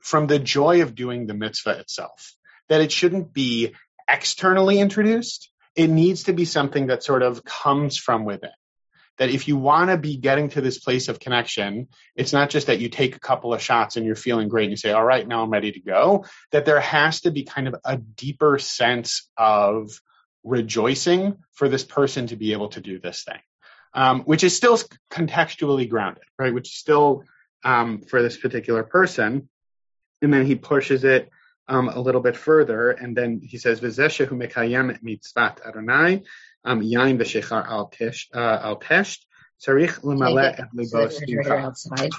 [0.00, 2.34] from the joy of doing the mitzvah itself.
[2.68, 3.74] That it shouldn't be
[4.08, 8.50] externally introduced, it needs to be something that sort of comes from within.
[9.18, 12.68] That if you want to be getting to this place of connection, it's not just
[12.68, 15.04] that you take a couple of shots and you're feeling great and you say, all
[15.04, 16.24] right, now I'm ready to go.
[16.52, 20.00] That there has to be kind of a deeper sense of
[20.44, 23.40] rejoicing for this person to be able to do this thing,
[23.94, 24.78] um, which is still
[25.10, 26.54] contextually grounded, right?
[26.54, 27.24] Which is still
[27.64, 29.48] um, for this particular person.
[30.22, 31.30] And then he pushes it
[31.68, 36.22] um, a little bit further, and then he says, "V'zeshehu mekayem mitzvat Adonai
[36.64, 39.18] um, yain v'shechar al tesht
[39.62, 41.20] tzarich l'maleh et libos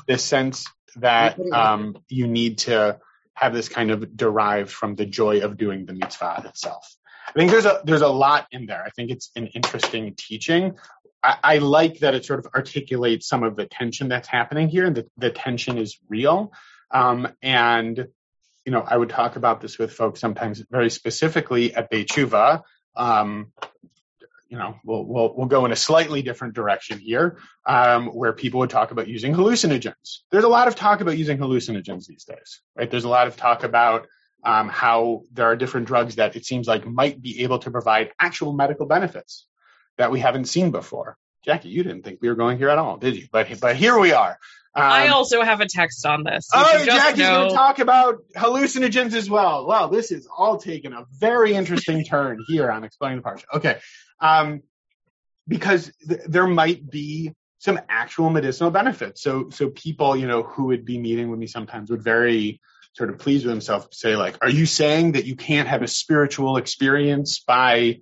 [0.08, 0.66] The sense
[0.98, 3.00] that um, you need to
[3.34, 6.96] have this kind of derived from the joy of doing the mitzvah itself.
[7.30, 8.84] I think there's a there's a lot in there.
[8.84, 10.78] I think it's an interesting teaching.
[11.22, 14.86] I, I like that it sort of articulates some of the tension that's happening here,
[14.86, 16.54] and the, the tension is real.
[16.92, 18.08] Um, and
[18.66, 22.62] you know, I would talk about this with folks sometimes very specifically at Beit T'Shuvah.
[22.96, 23.52] Um,
[24.50, 28.60] you know, we'll, we'll, we'll go in a slightly different direction here, um, where people
[28.60, 30.20] would talk about using hallucinogens.
[30.32, 32.90] There's a lot of talk about using hallucinogens these days, right?
[32.90, 34.08] There's a lot of talk about
[34.44, 38.12] um, how there are different drugs that it seems like might be able to provide
[38.20, 39.46] actual medical benefits
[39.98, 41.18] that we haven't seen before.
[41.44, 43.28] Jackie, you didn't think we were going here at all, did you?
[43.32, 44.38] But but here we are.
[44.76, 46.48] Um, I also have a text on this.
[46.54, 49.66] Oh, Jackie's going to talk about hallucinogens as well.
[49.66, 53.46] Wow, this is all taking a very interesting turn here on Explaining the Parsha.
[53.56, 53.80] Okay,
[54.20, 54.62] um,
[55.48, 59.22] because th- there might be some actual medicinal benefits.
[59.22, 62.62] So, so people, you know, who would be meeting with me sometimes would very
[62.94, 65.88] sort of pleased with themselves say, like, "Are you saying that you can't have a
[65.88, 68.00] spiritual experience by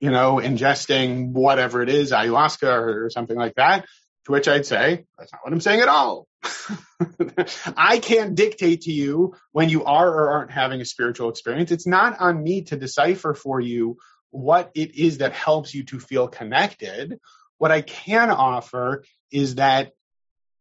[0.00, 3.86] you know, ingesting whatever it is, ayahuasca or, or something like that.
[4.24, 6.26] To which I'd say, that's not what I'm saying at all.
[7.76, 11.70] I can't dictate to you when you are or aren't having a spiritual experience.
[11.70, 13.96] It's not on me to decipher for you
[14.30, 17.18] what it is that helps you to feel connected.
[17.58, 19.92] What I can offer is that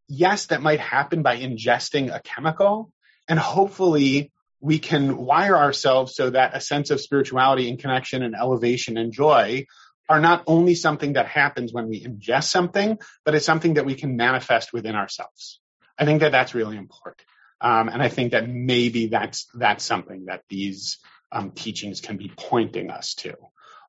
[0.08, 2.92] yes, that might happen by ingesting a chemical,
[3.30, 8.36] and hopefully we can wire ourselves so that a sense of spirituality and connection and
[8.36, 9.66] elevation and joy
[10.10, 13.96] are not only something that happens when we ingest something, but it's something that we
[13.96, 15.62] can manifest within ourselves.
[15.98, 17.22] I think that that's really important.
[17.62, 20.98] Um, and I think that maybe that's, that's something that these
[21.32, 23.36] um, teachings can be pointing us to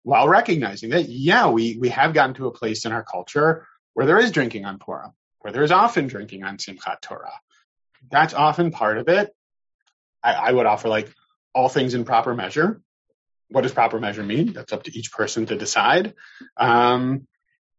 [0.02, 4.06] while recognizing that, yeah, we, we have gotten to a place in our culture where
[4.06, 7.32] there is drinking on Purim, where there is often drinking on Simchat Torah.
[8.08, 9.34] That's often part of it.
[10.22, 11.12] I, I would offer like
[11.54, 12.80] all things in proper measure.
[13.50, 14.52] What does proper measure mean?
[14.52, 16.14] That's up to each person to decide.
[16.56, 17.26] Um,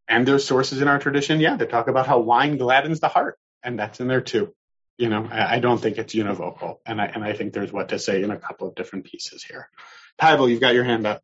[0.07, 3.39] and there's sources in our tradition, yeah, that talk about how wine gladdens the heart,
[3.63, 4.53] and that's in there too.
[4.97, 7.89] You know, I, I don't think it's univocal, and I and I think there's what
[7.89, 9.69] to say in a couple of different pieces here.
[10.17, 11.23] Pavel, you've got your hand up.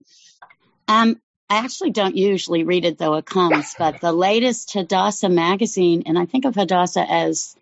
[0.88, 1.20] Um,
[1.50, 6.18] I actually don't usually read it though it comes, but the latest Hadassah magazine, and
[6.18, 7.56] I think of Hadassah as,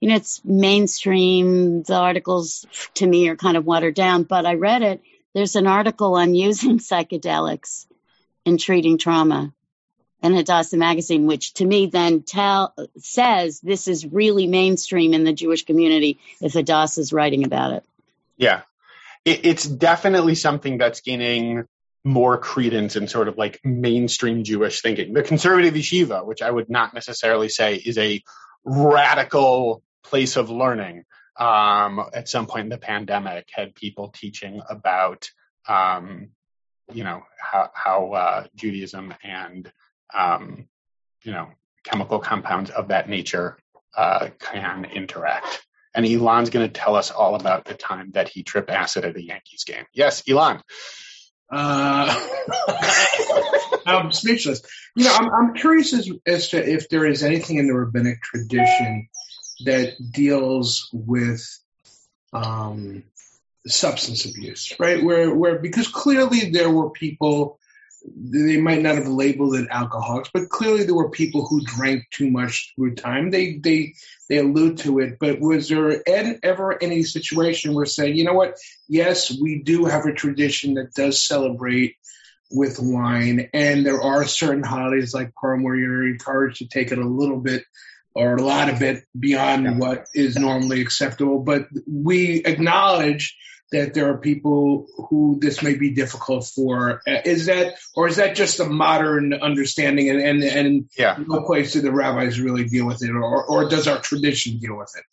[0.00, 1.82] you know, it's mainstream.
[1.82, 5.02] The articles to me are kind of watered down, but I read it.
[5.34, 7.86] There's an article on using psychedelics
[8.44, 9.52] in treating trauma
[10.22, 15.32] in Hadassah magazine, which to me then tell says this is really mainstream in the
[15.32, 17.84] Jewish community if Hadassah is writing about it.
[18.36, 18.62] Yeah,
[19.24, 21.64] it, it's definitely something that's gaining
[22.02, 25.12] more credence in sort of like mainstream Jewish thinking.
[25.12, 28.22] The conservative yeshiva, which I would not necessarily say is a
[28.64, 31.04] radical place of learning,
[31.36, 35.30] um, at some point in the pandemic had people teaching about,
[35.68, 36.30] um,
[36.92, 39.70] you know, how, how uh, Judaism and,
[40.14, 40.66] um,
[41.22, 41.48] you know,
[41.84, 43.56] chemical compounds of that nature
[43.96, 45.66] uh, can interact.
[45.94, 49.16] And Elon's going to tell us all about the time that he tripped acid at
[49.16, 49.84] a Yankees game.
[49.92, 50.60] Yes, Elon.
[51.50, 52.28] Uh,
[53.86, 54.62] I'm speechless.
[54.94, 58.22] You know, I'm, I'm curious as, as to if there is anything in the rabbinic
[58.22, 59.08] tradition
[59.64, 61.42] that deals with
[62.32, 63.04] um,
[63.66, 65.02] substance abuse, right?
[65.02, 67.58] Where, where because clearly there were people
[68.16, 72.30] they might not have labeled it alcoholics, but clearly there were people who drank too
[72.30, 73.30] much through time.
[73.30, 73.94] They they
[74.28, 78.56] they allude to it, but was there ever any situation where saying, you know what?
[78.88, 81.96] Yes, we do have a tradition that does celebrate
[82.50, 86.98] with wine, and there are certain holidays like Purim where you're encouraged to take it
[86.98, 87.64] a little bit
[88.14, 89.78] or a lot of it beyond yeah.
[89.78, 91.40] what is normally acceptable.
[91.40, 93.36] But we acknowledge
[93.72, 97.02] that there are people who this may be difficult for.
[97.06, 101.16] Uh, is that, or is that just a modern understanding and, and, and yeah.
[101.24, 104.76] no place do the rabbis really deal with it or, or does our tradition deal
[104.76, 105.04] with it?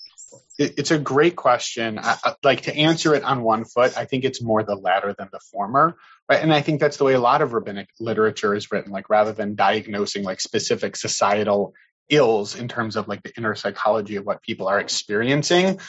[0.60, 2.00] It's a great question.
[2.02, 5.30] I, like to answer it on one foot, I think it's more the latter than
[5.32, 5.96] the former.
[6.28, 6.42] Right?
[6.42, 8.92] And I think that's the way a lot of rabbinic literature is written.
[8.92, 11.74] Like rather than diagnosing like specific societal
[12.10, 15.80] ills in terms of like the inner psychology of what people are experiencing,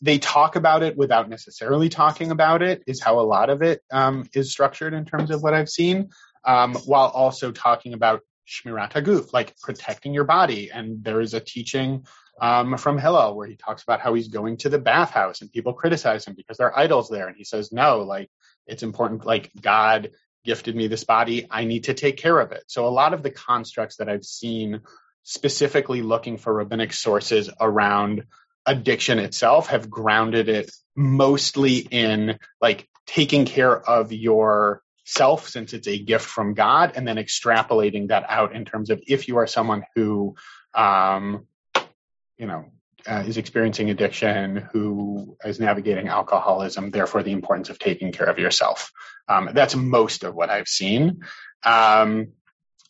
[0.00, 3.82] they talk about it without necessarily talking about it is how a lot of it
[3.90, 6.10] um, is structured in terms of what I've seen,
[6.44, 10.70] um, while also talking about shmirat haguf, like protecting your body.
[10.70, 12.06] And there is a teaching
[12.40, 15.72] um, from Hillel where he talks about how he's going to the bathhouse and people
[15.72, 18.30] criticize him because there are idols there, and he says no, like
[18.66, 20.10] it's important, like God
[20.44, 22.64] gifted me this body, I need to take care of it.
[22.66, 24.82] So a lot of the constructs that I've seen
[25.24, 28.24] specifically looking for rabbinic sources around
[28.66, 35.88] addiction itself have grounded it mostly in like taking care of your self since it's
[35.88, 39.46] a gift from God and then extrapolating that out in terms of if you are
[39.46, 40.36] someone who
[40.74, 41.46] um,
[42.38, 42.66] you know
[43.06, 48.38] uh, is experiencing addiction who is navigating alcoholism therefore the importance of taking care of
[48.38, 48.92] yourself.
[49.28, 51.22] Um, that's most of what I've seen.
[51.62, 52.32] Um,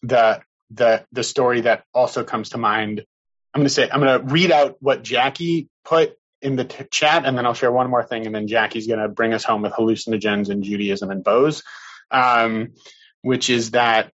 [0.03, 3.04] the the the story that also comes to mind.
[3.52, 6.84] I'm going to say, I'm going to read out what Jackie put in the t-
[6.90, 9.44] chat, and then I'll share one more thing, and then Jackie's going to bring us
[9.44, 11.62] home with hallucinogens and Judaism and bows,
[12.10, 12.72] um,
[13.22, 14.12] which is that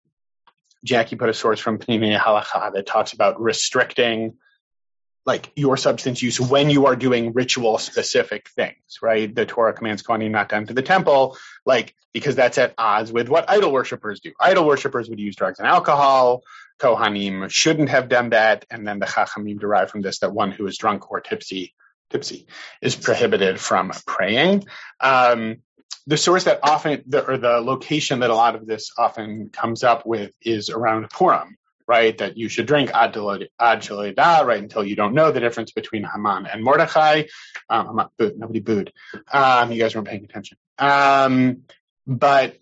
[0.85, 4.35] Jackie put a source from Peninei Halakha that talks about restricting
[5.27, 9.33] like your substance use when you are doing ritual specific things, right?
[9.35, 13.29] The Torah commands Kohanim not to enter the temple, like because that's at odds with
[13.29, 14.33] what idol worshippers do.
[14.41, 16.43] Idol worshippers would use drugs and alcohol.
[16.79, 20.67] Kohanim shouldn't have done that, and then the Chachamim derive from this that one who
[20.67, 21.75] is drunk or tipsy,
[22.09, 22.47] tipsy,
[22.81, 24.65] is prohibited from praying.
[24.99, 25.59] Um,
[26.07, 29.85] the source that often, the, or the location that a lot of this often comes
[29.85, 31.57] up with is around Purim,
[31.91, 32.17] right?
[32.19, 34.63] That you should drink ad d'lo yada, right?
[34.63, 37.25] Until you don't know the difference between Haman and Mordechai.
[37.69, 38.39] Um, not booed.
[38.39, 38.93] Nobody booed.
[39.33, 40.57] Um, you guys weren't paying attention.
[40.79, 41.63] Um,
[42.07, 42.57] but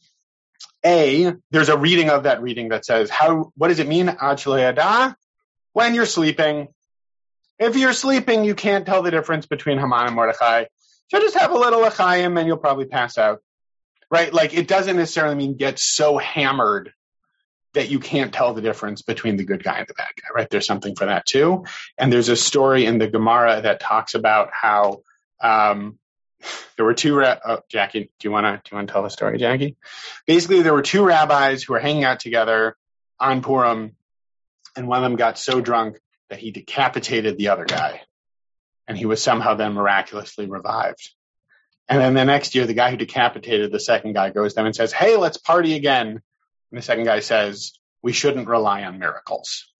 [0.82, 5.14] a, there's a reading of that reading that says, how, what does it mean, ad
[5.74, 6.68] When you're sleeping,
[7.58, 10.64] if you're sleeping, you can't tell the difference between Haman and Mordechai.
[11.08, 13.42] So just have a little L'chaim and you'll probably pass out.
[14.10, 14.32] Right?
[14.32, 16.94] Like it doesn't necessarily mean get so hammered
[17.74, 20.50] that you can't tell the difference between the good guy and the bad guy, right?
[20.50, 21.64] There's something for that too.
[21.96, 25.02] And there's a story in the Gemara that talks about how
[25.40, 25.98] um,
[26.76, 27.14] there were two.
[27.16, 29.76] Ra- oh, Jackie, do you want to do you want to tell the story, Jackie?
[30.26, 32.76] Basically, there were two rabbis who were hanging out together
[33.18, 33.96] on Purim,
[34.76, 35.98] and one of them got so drunk
[36.30, 38.02] that he decapitated the other guy,
[38.86, 41.10] and he was somehow then miraculously revived.
[41.88, 44.76] And then the next year, the guy who decapitated the second guy goes down and
[44.76, 46.22] says, "Hey, let's party again."
[46.70, 49.72] And the second guy says, we shouldn't rely on miracles,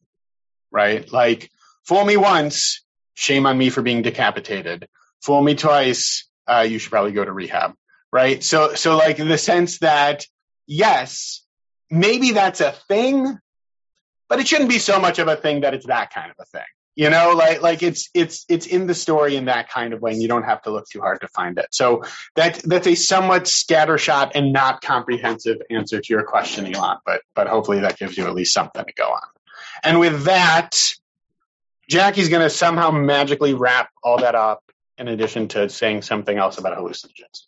[0.71, 1.11] right?
[1.13, 1.51] Like,
[1.85, 2.85] fool me once,
[3.15, 4.89] shame on me for being decapitated.
[5.23, 7.75] Fool me twice, uh, you should probably go to rehab,
[8.13, 8.43] right?
[8.43, 10.25] So, so like the sense that,
[10.67, 11.45] yes,
[11.91, 13.39] maybe that's a thing,
[14.29, 16.45] but it shouldn't be so much of a thing that it's that kind of a
[16.45, 16.67] thing.
[16.99, 20.11] You know, like like it's it's it's in the story in that kind of way,
[20.11, 21.69] and you don't have to look too hard to find it.
[21.71, 22.03] So
[22.35, 26.97] that that's a somewhat scattershot and not comprehensive answer to your question, Elon.
[27.07, 29.23] But but hopefully that gives you at least something to go on.
[29.85, 30.77] And with that,
[31.89, 34.65] Jackie's going to somehow magically wrap all that up.
[34.99, 37.45] In addition to saying something else about hallucinogens.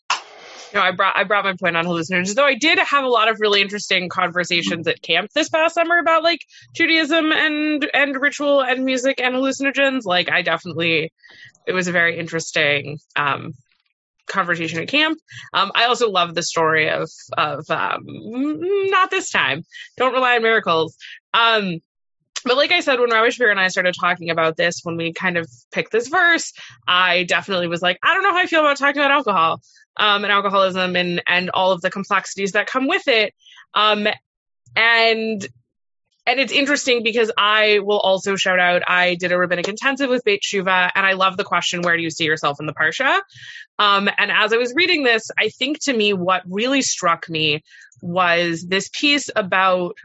[0.73, 2.35] No, I brought I brought my point on hallucinogens.
[2.35, 5.99] Though I did have a lot of really interesting conversations at camp this past summer
[5.99, 6.41] about like
[6.75, 10.05] Judaism and and ritual and music and hallucinogens.
[10.05, 11.13] Like I definitely,
[11.67, 13.55] it was a very interesting um,
[14.27, 15.19] conversation at camp.
[15.53, 19.65] Um, I also love the story of of um, not this time.
[19.97, 20.97] Don't rely on miracles.
[21.35, 21.81] Um,
[22.45, 25.13] but like I said, when Rabbi Shapiro and I started talking about this, when we
[25.13, 26.53] kind of picked this verse,
[26.87, 29.61] I definitely was like, I don't know how I feel about talking about alcohol
[29.97, 33.35] um, and alcoholism and and all of the complexities that come with it.
[33.75, 34.07] Um,
[34.77, 35.47] and
[36.27, 38.83] and it's interesting because I will also shout out.
[38.87, 42.03] I did a rabbinic intensive with Beit T'Shuvah, and I love the question, "Where do
[42.03, 43.21] you see yourself in the parsha?"
[43.79, 47.63] Um, and as I was reading this, I think to me what really struck me
[48.03, 49.97] was this piece about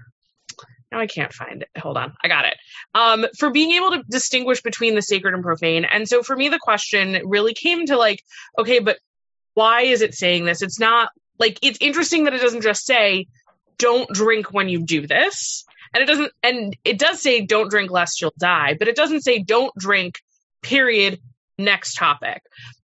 [0.96, 1.70] now I can't find it.
[1.78, 2.14] Hold on.
[2.24, 2.56] I got it.
[2.94, 5.86] Um, for being able to distinguish between the sacred and profane.
[5.86, 8.24] And so for me, the question really came to like,
[8.58, 8.98] okay, but
[9.54, 10.62] why is it saying this?
[10.62, 13.28] It's not like, it's interesting that it doesn't just say,
[13.78, 15.66] don't drink when you do this.
[15.94, 19.22] And it doesn't, and it does say, don't drink lest you'll die, but it doesn't
[19.22, 20.20] say, don't drink,
[20.62, 21.20] period,
[21.58, 22.42] next topic.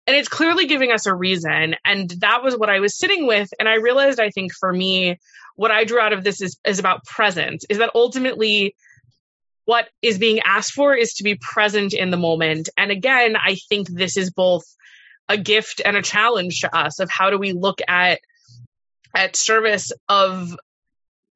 [0.05, 1.76] And it's clearly giving us a reason.
[1.86, 3.49] And that was what I was sitting with.
[3.60, 5.20] And I realized, I think for me,
[5.60, 8.78] what I drew out of this is, is about presence, is that ultimately
[9.66, 12.70] what is being asked for is to be present in the moment.
[12.78, 14.64] And again, I think this is both
[15.28, 18.22] a gift and a challenge to us of how do we look at
[19.14, 20.55] at service of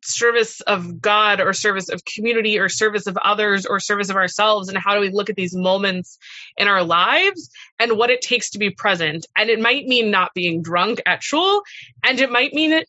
[0.05, 4.69] service of God or service of community or service of others or service of ourselves
[4.69, 6.17] and how do we look at these moments
[6.55, 10.33] in our lives and what it takes to be present and it might mean not
[10.33, 11.61] being drunk at shul
[12.03, 12.87] and it might mean it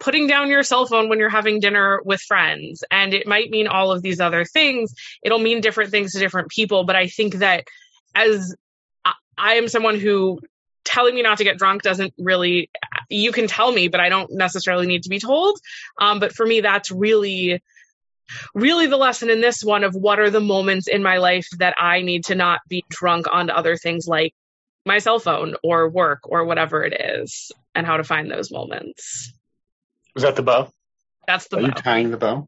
[0.00, 2.82] putting down your cell phone when you're having dinner with friends.
[2.90, 4.94] And it might mean all of these other things.
[5.22, 6.84] It'll mean different things to different people.
[6.84, 7.64] But I think that
[8.14, 8.56] as
[9.38, 10.40] I am someone who
[10.84, 12.70] telling me not to get drunk doesn't really,
[13.08, 15.58] you can tell me, but I don't necessarily need to be told.
[16.00, 17.62] Um, but for me, that's really,
[18.54, 21.74] really the lesson in this one of what are the moments in my life that
[21.78, 24.34] I need to not be drunk on other things like
[24.86, 29.32] my cell phone or work or whatever it is and how to find those moments.
[30.20, 30.70] Was that the bow?
[31.26, 31.66] That's the Are bow.
[31.68, 32.46] you tying the bow?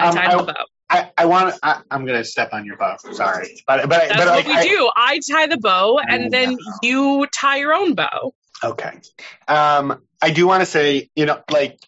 [0.00, 0.64] I Um, tied I- the bow.
[0.90, 1.54] I, I want.
[1.62, 2.96] I, I'm going to step on your bow.
[3.12, 4.90] Sorry, but but That's but what like, we I- do.
[4.96, 8.34] I tie the bow, and Mm, then you tie your own bow.
[8.62, 9.00] Okay.
[9.48, 11.78] Um, I do want to say, you know, like,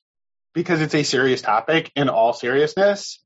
[0.55, 3.19] because it's a serious topic, in all seriousness,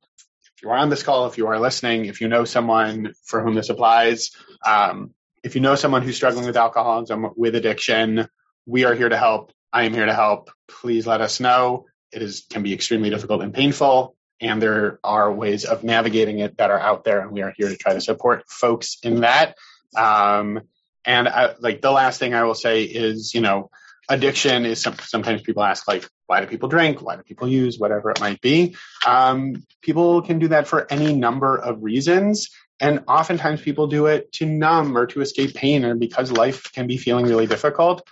[0.57, 3.41] if you are on this call, if you are listening, if you know someone for
[3.43, 4.31] whom this applies,
[4.67, 8.29] um, if you know someone who's struggling with alcoholism, with addiction,
[8.67, 9.53] we are here to help.
[9.73, 10.51] I am here to help.
[10.69, 11.87] Please let us know.
[12.13, 16.57] It is can be extremely difficult and painful, and there are ways of navigating it
[16.59, 19.57] that are out there, and we are here to try to support folks in that.
[19.97, 20.61] Um,
[21.05, 23.71] and I, like the last thing I will say is, you know,
[24.09, 27.01] addiction is some, sometimes people ask like, why do people drink?
[27.01, 27.79] Why do people use?
[27.79, 28.77] Whatever it might be.
[29.07, 32.51] Um, people can do that for any number of reasons.
[32.81, 36.87] And oftentimes people do it to numb or to escape pain or because life can
[36.87, 38.07] be feeling really difficult.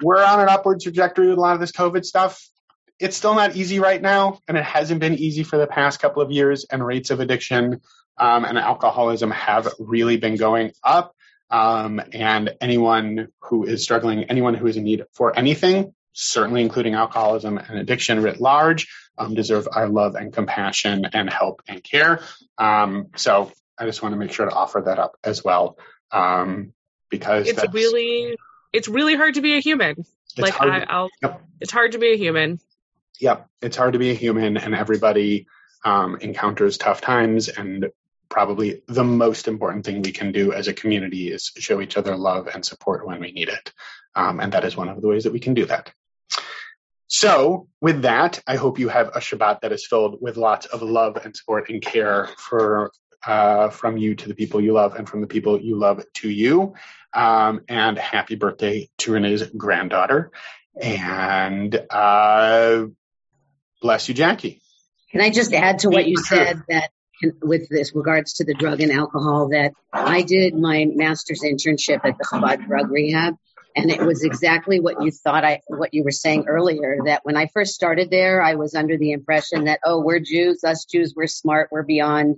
[0.00, 2.40] We're on an upward trajectory with a lot of this COVID stuff.
[3.00, 6.22] It's still not easy right now, and it hasn't been easy for the past couple
[6.22, 6.66] of years.
[6.70, 7.80] And rates of addiction
[8.18, 11.14] um, and alcoholism have really been going up.
[11.50, 16.94] Um, and anyone who is struggling, anyone who is in need for anything, certainly including
[16.94, 18.86] alcoholism and addiction writ large,
[19.18, 22.20] um, deserve our love and compassion and help and care.
[22.58, 25.76] Um, so I just want to make sure to offer that up as well,
[26.12, 26.72] um,
[27.08, 28.36] because It's really
[28.72, 29.96] it's really hard to be a human.
[29.98, 31.42] it's like I, I'll Yep.
[31.60, 32.60] it's hard to be a human.
[33.20, 35.46] Yep, it's hard to be a human, and everybody
[35.84, 37.48] um, encounters tough times.
[37.48, 37.90] And
[38.30, 42.16] probably the most important thing we can do as a community is show each other
[42.16, 43.72] love and support when we need it.
[44.14, 45.92] Um, and that is one of the ways that we can do that.
[47.08, 50.80] So, with that, I hope you have a Shabbat that is filled with lots of
[50.80, 52.92] love and support and care for
[53.26, 56.30] uh, from you to the people you love and from the people you love to
[56.30, 56.74] you.
[57.12, 60.30] Um, and happy birthday to Renee's granddaughter.
[60.80, 62.84] And uh,
[63.80, 64.60] bless you, Jackie.
[65.10, 66.90] Can I just add to what you said that
[67.42, 72.16] with this regards to the drug and alcohol that I did my master's internship at
[72.16, 73.34] the Chabad Drug Rehab
[73.76, 77.36] and it was exactly what you thought I what you were saying earlier that when
[77.36, 81.14] I first started there I was under the impression that oh we're Jews us Jews
[81.16, 82.36] we're smart we're beyond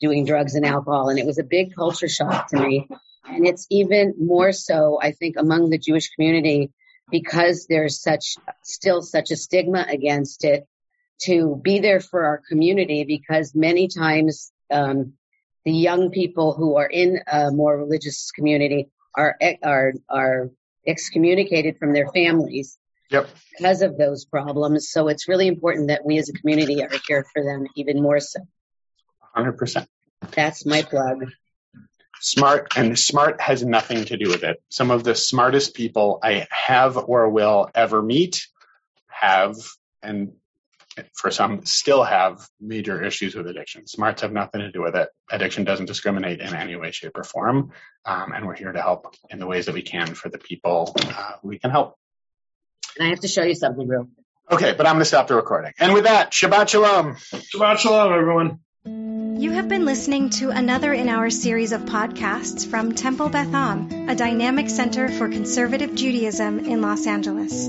[0.00, 2.88] doing drugs and alcohol and it was a big culture shock to me
[3.24, 6.72] and it's even more so I think among the Jewish community
[7.10, 10.66] because there's such still such a stigma against it
[11.24, 15.14] to be there for our community because many times um,
[15.64, 20.50] the young people who are in a more religious community are are are
[20.86, 22.78] excommunicated from their families
[23.10, 23.28] Yep.
[23.50, 24.88] because of those problems.
[24.90, 28.20] So it's really important that we as a community are here for them even more
[28.20, 28.40] so.
[29.36, 29.86] 100%.
[30.30, 31.26] That's my plug.
[32.20, 34.62] Smart and smart has nothing to do with it.
[34.70, 38.46] Some of the smartest people I have or will ever meet
[39.08, 39.56] have,
[40.02, 40.32] and
[41.14, 43.86] for some still have major issues with addiction.
[43.86, 45.08] Smarts have nothing to do with it.
[45.30, 47.72] Addiction doesn't discriminate in any way, shape, or form.
[48.04, 50.94] Um, and we're here to help in the ways that we can for the people
[51.00, 51.96] uh, we can help.
[52.98, 54.08] And I have to show you something real.
[54.50, 55.72] Okay, but I'm going to stop the recording.
[55.78, 57.14] And with that, Shabbat Shalom.
[57.14, 58.58] Shabbat shalom, everyone.
[59.40, 64.08] You have been listening to another in our series of podcasts from Temple Beth Am,
[64.08, 67.68] a dynamic center for conservative Judaism in Los Angeles.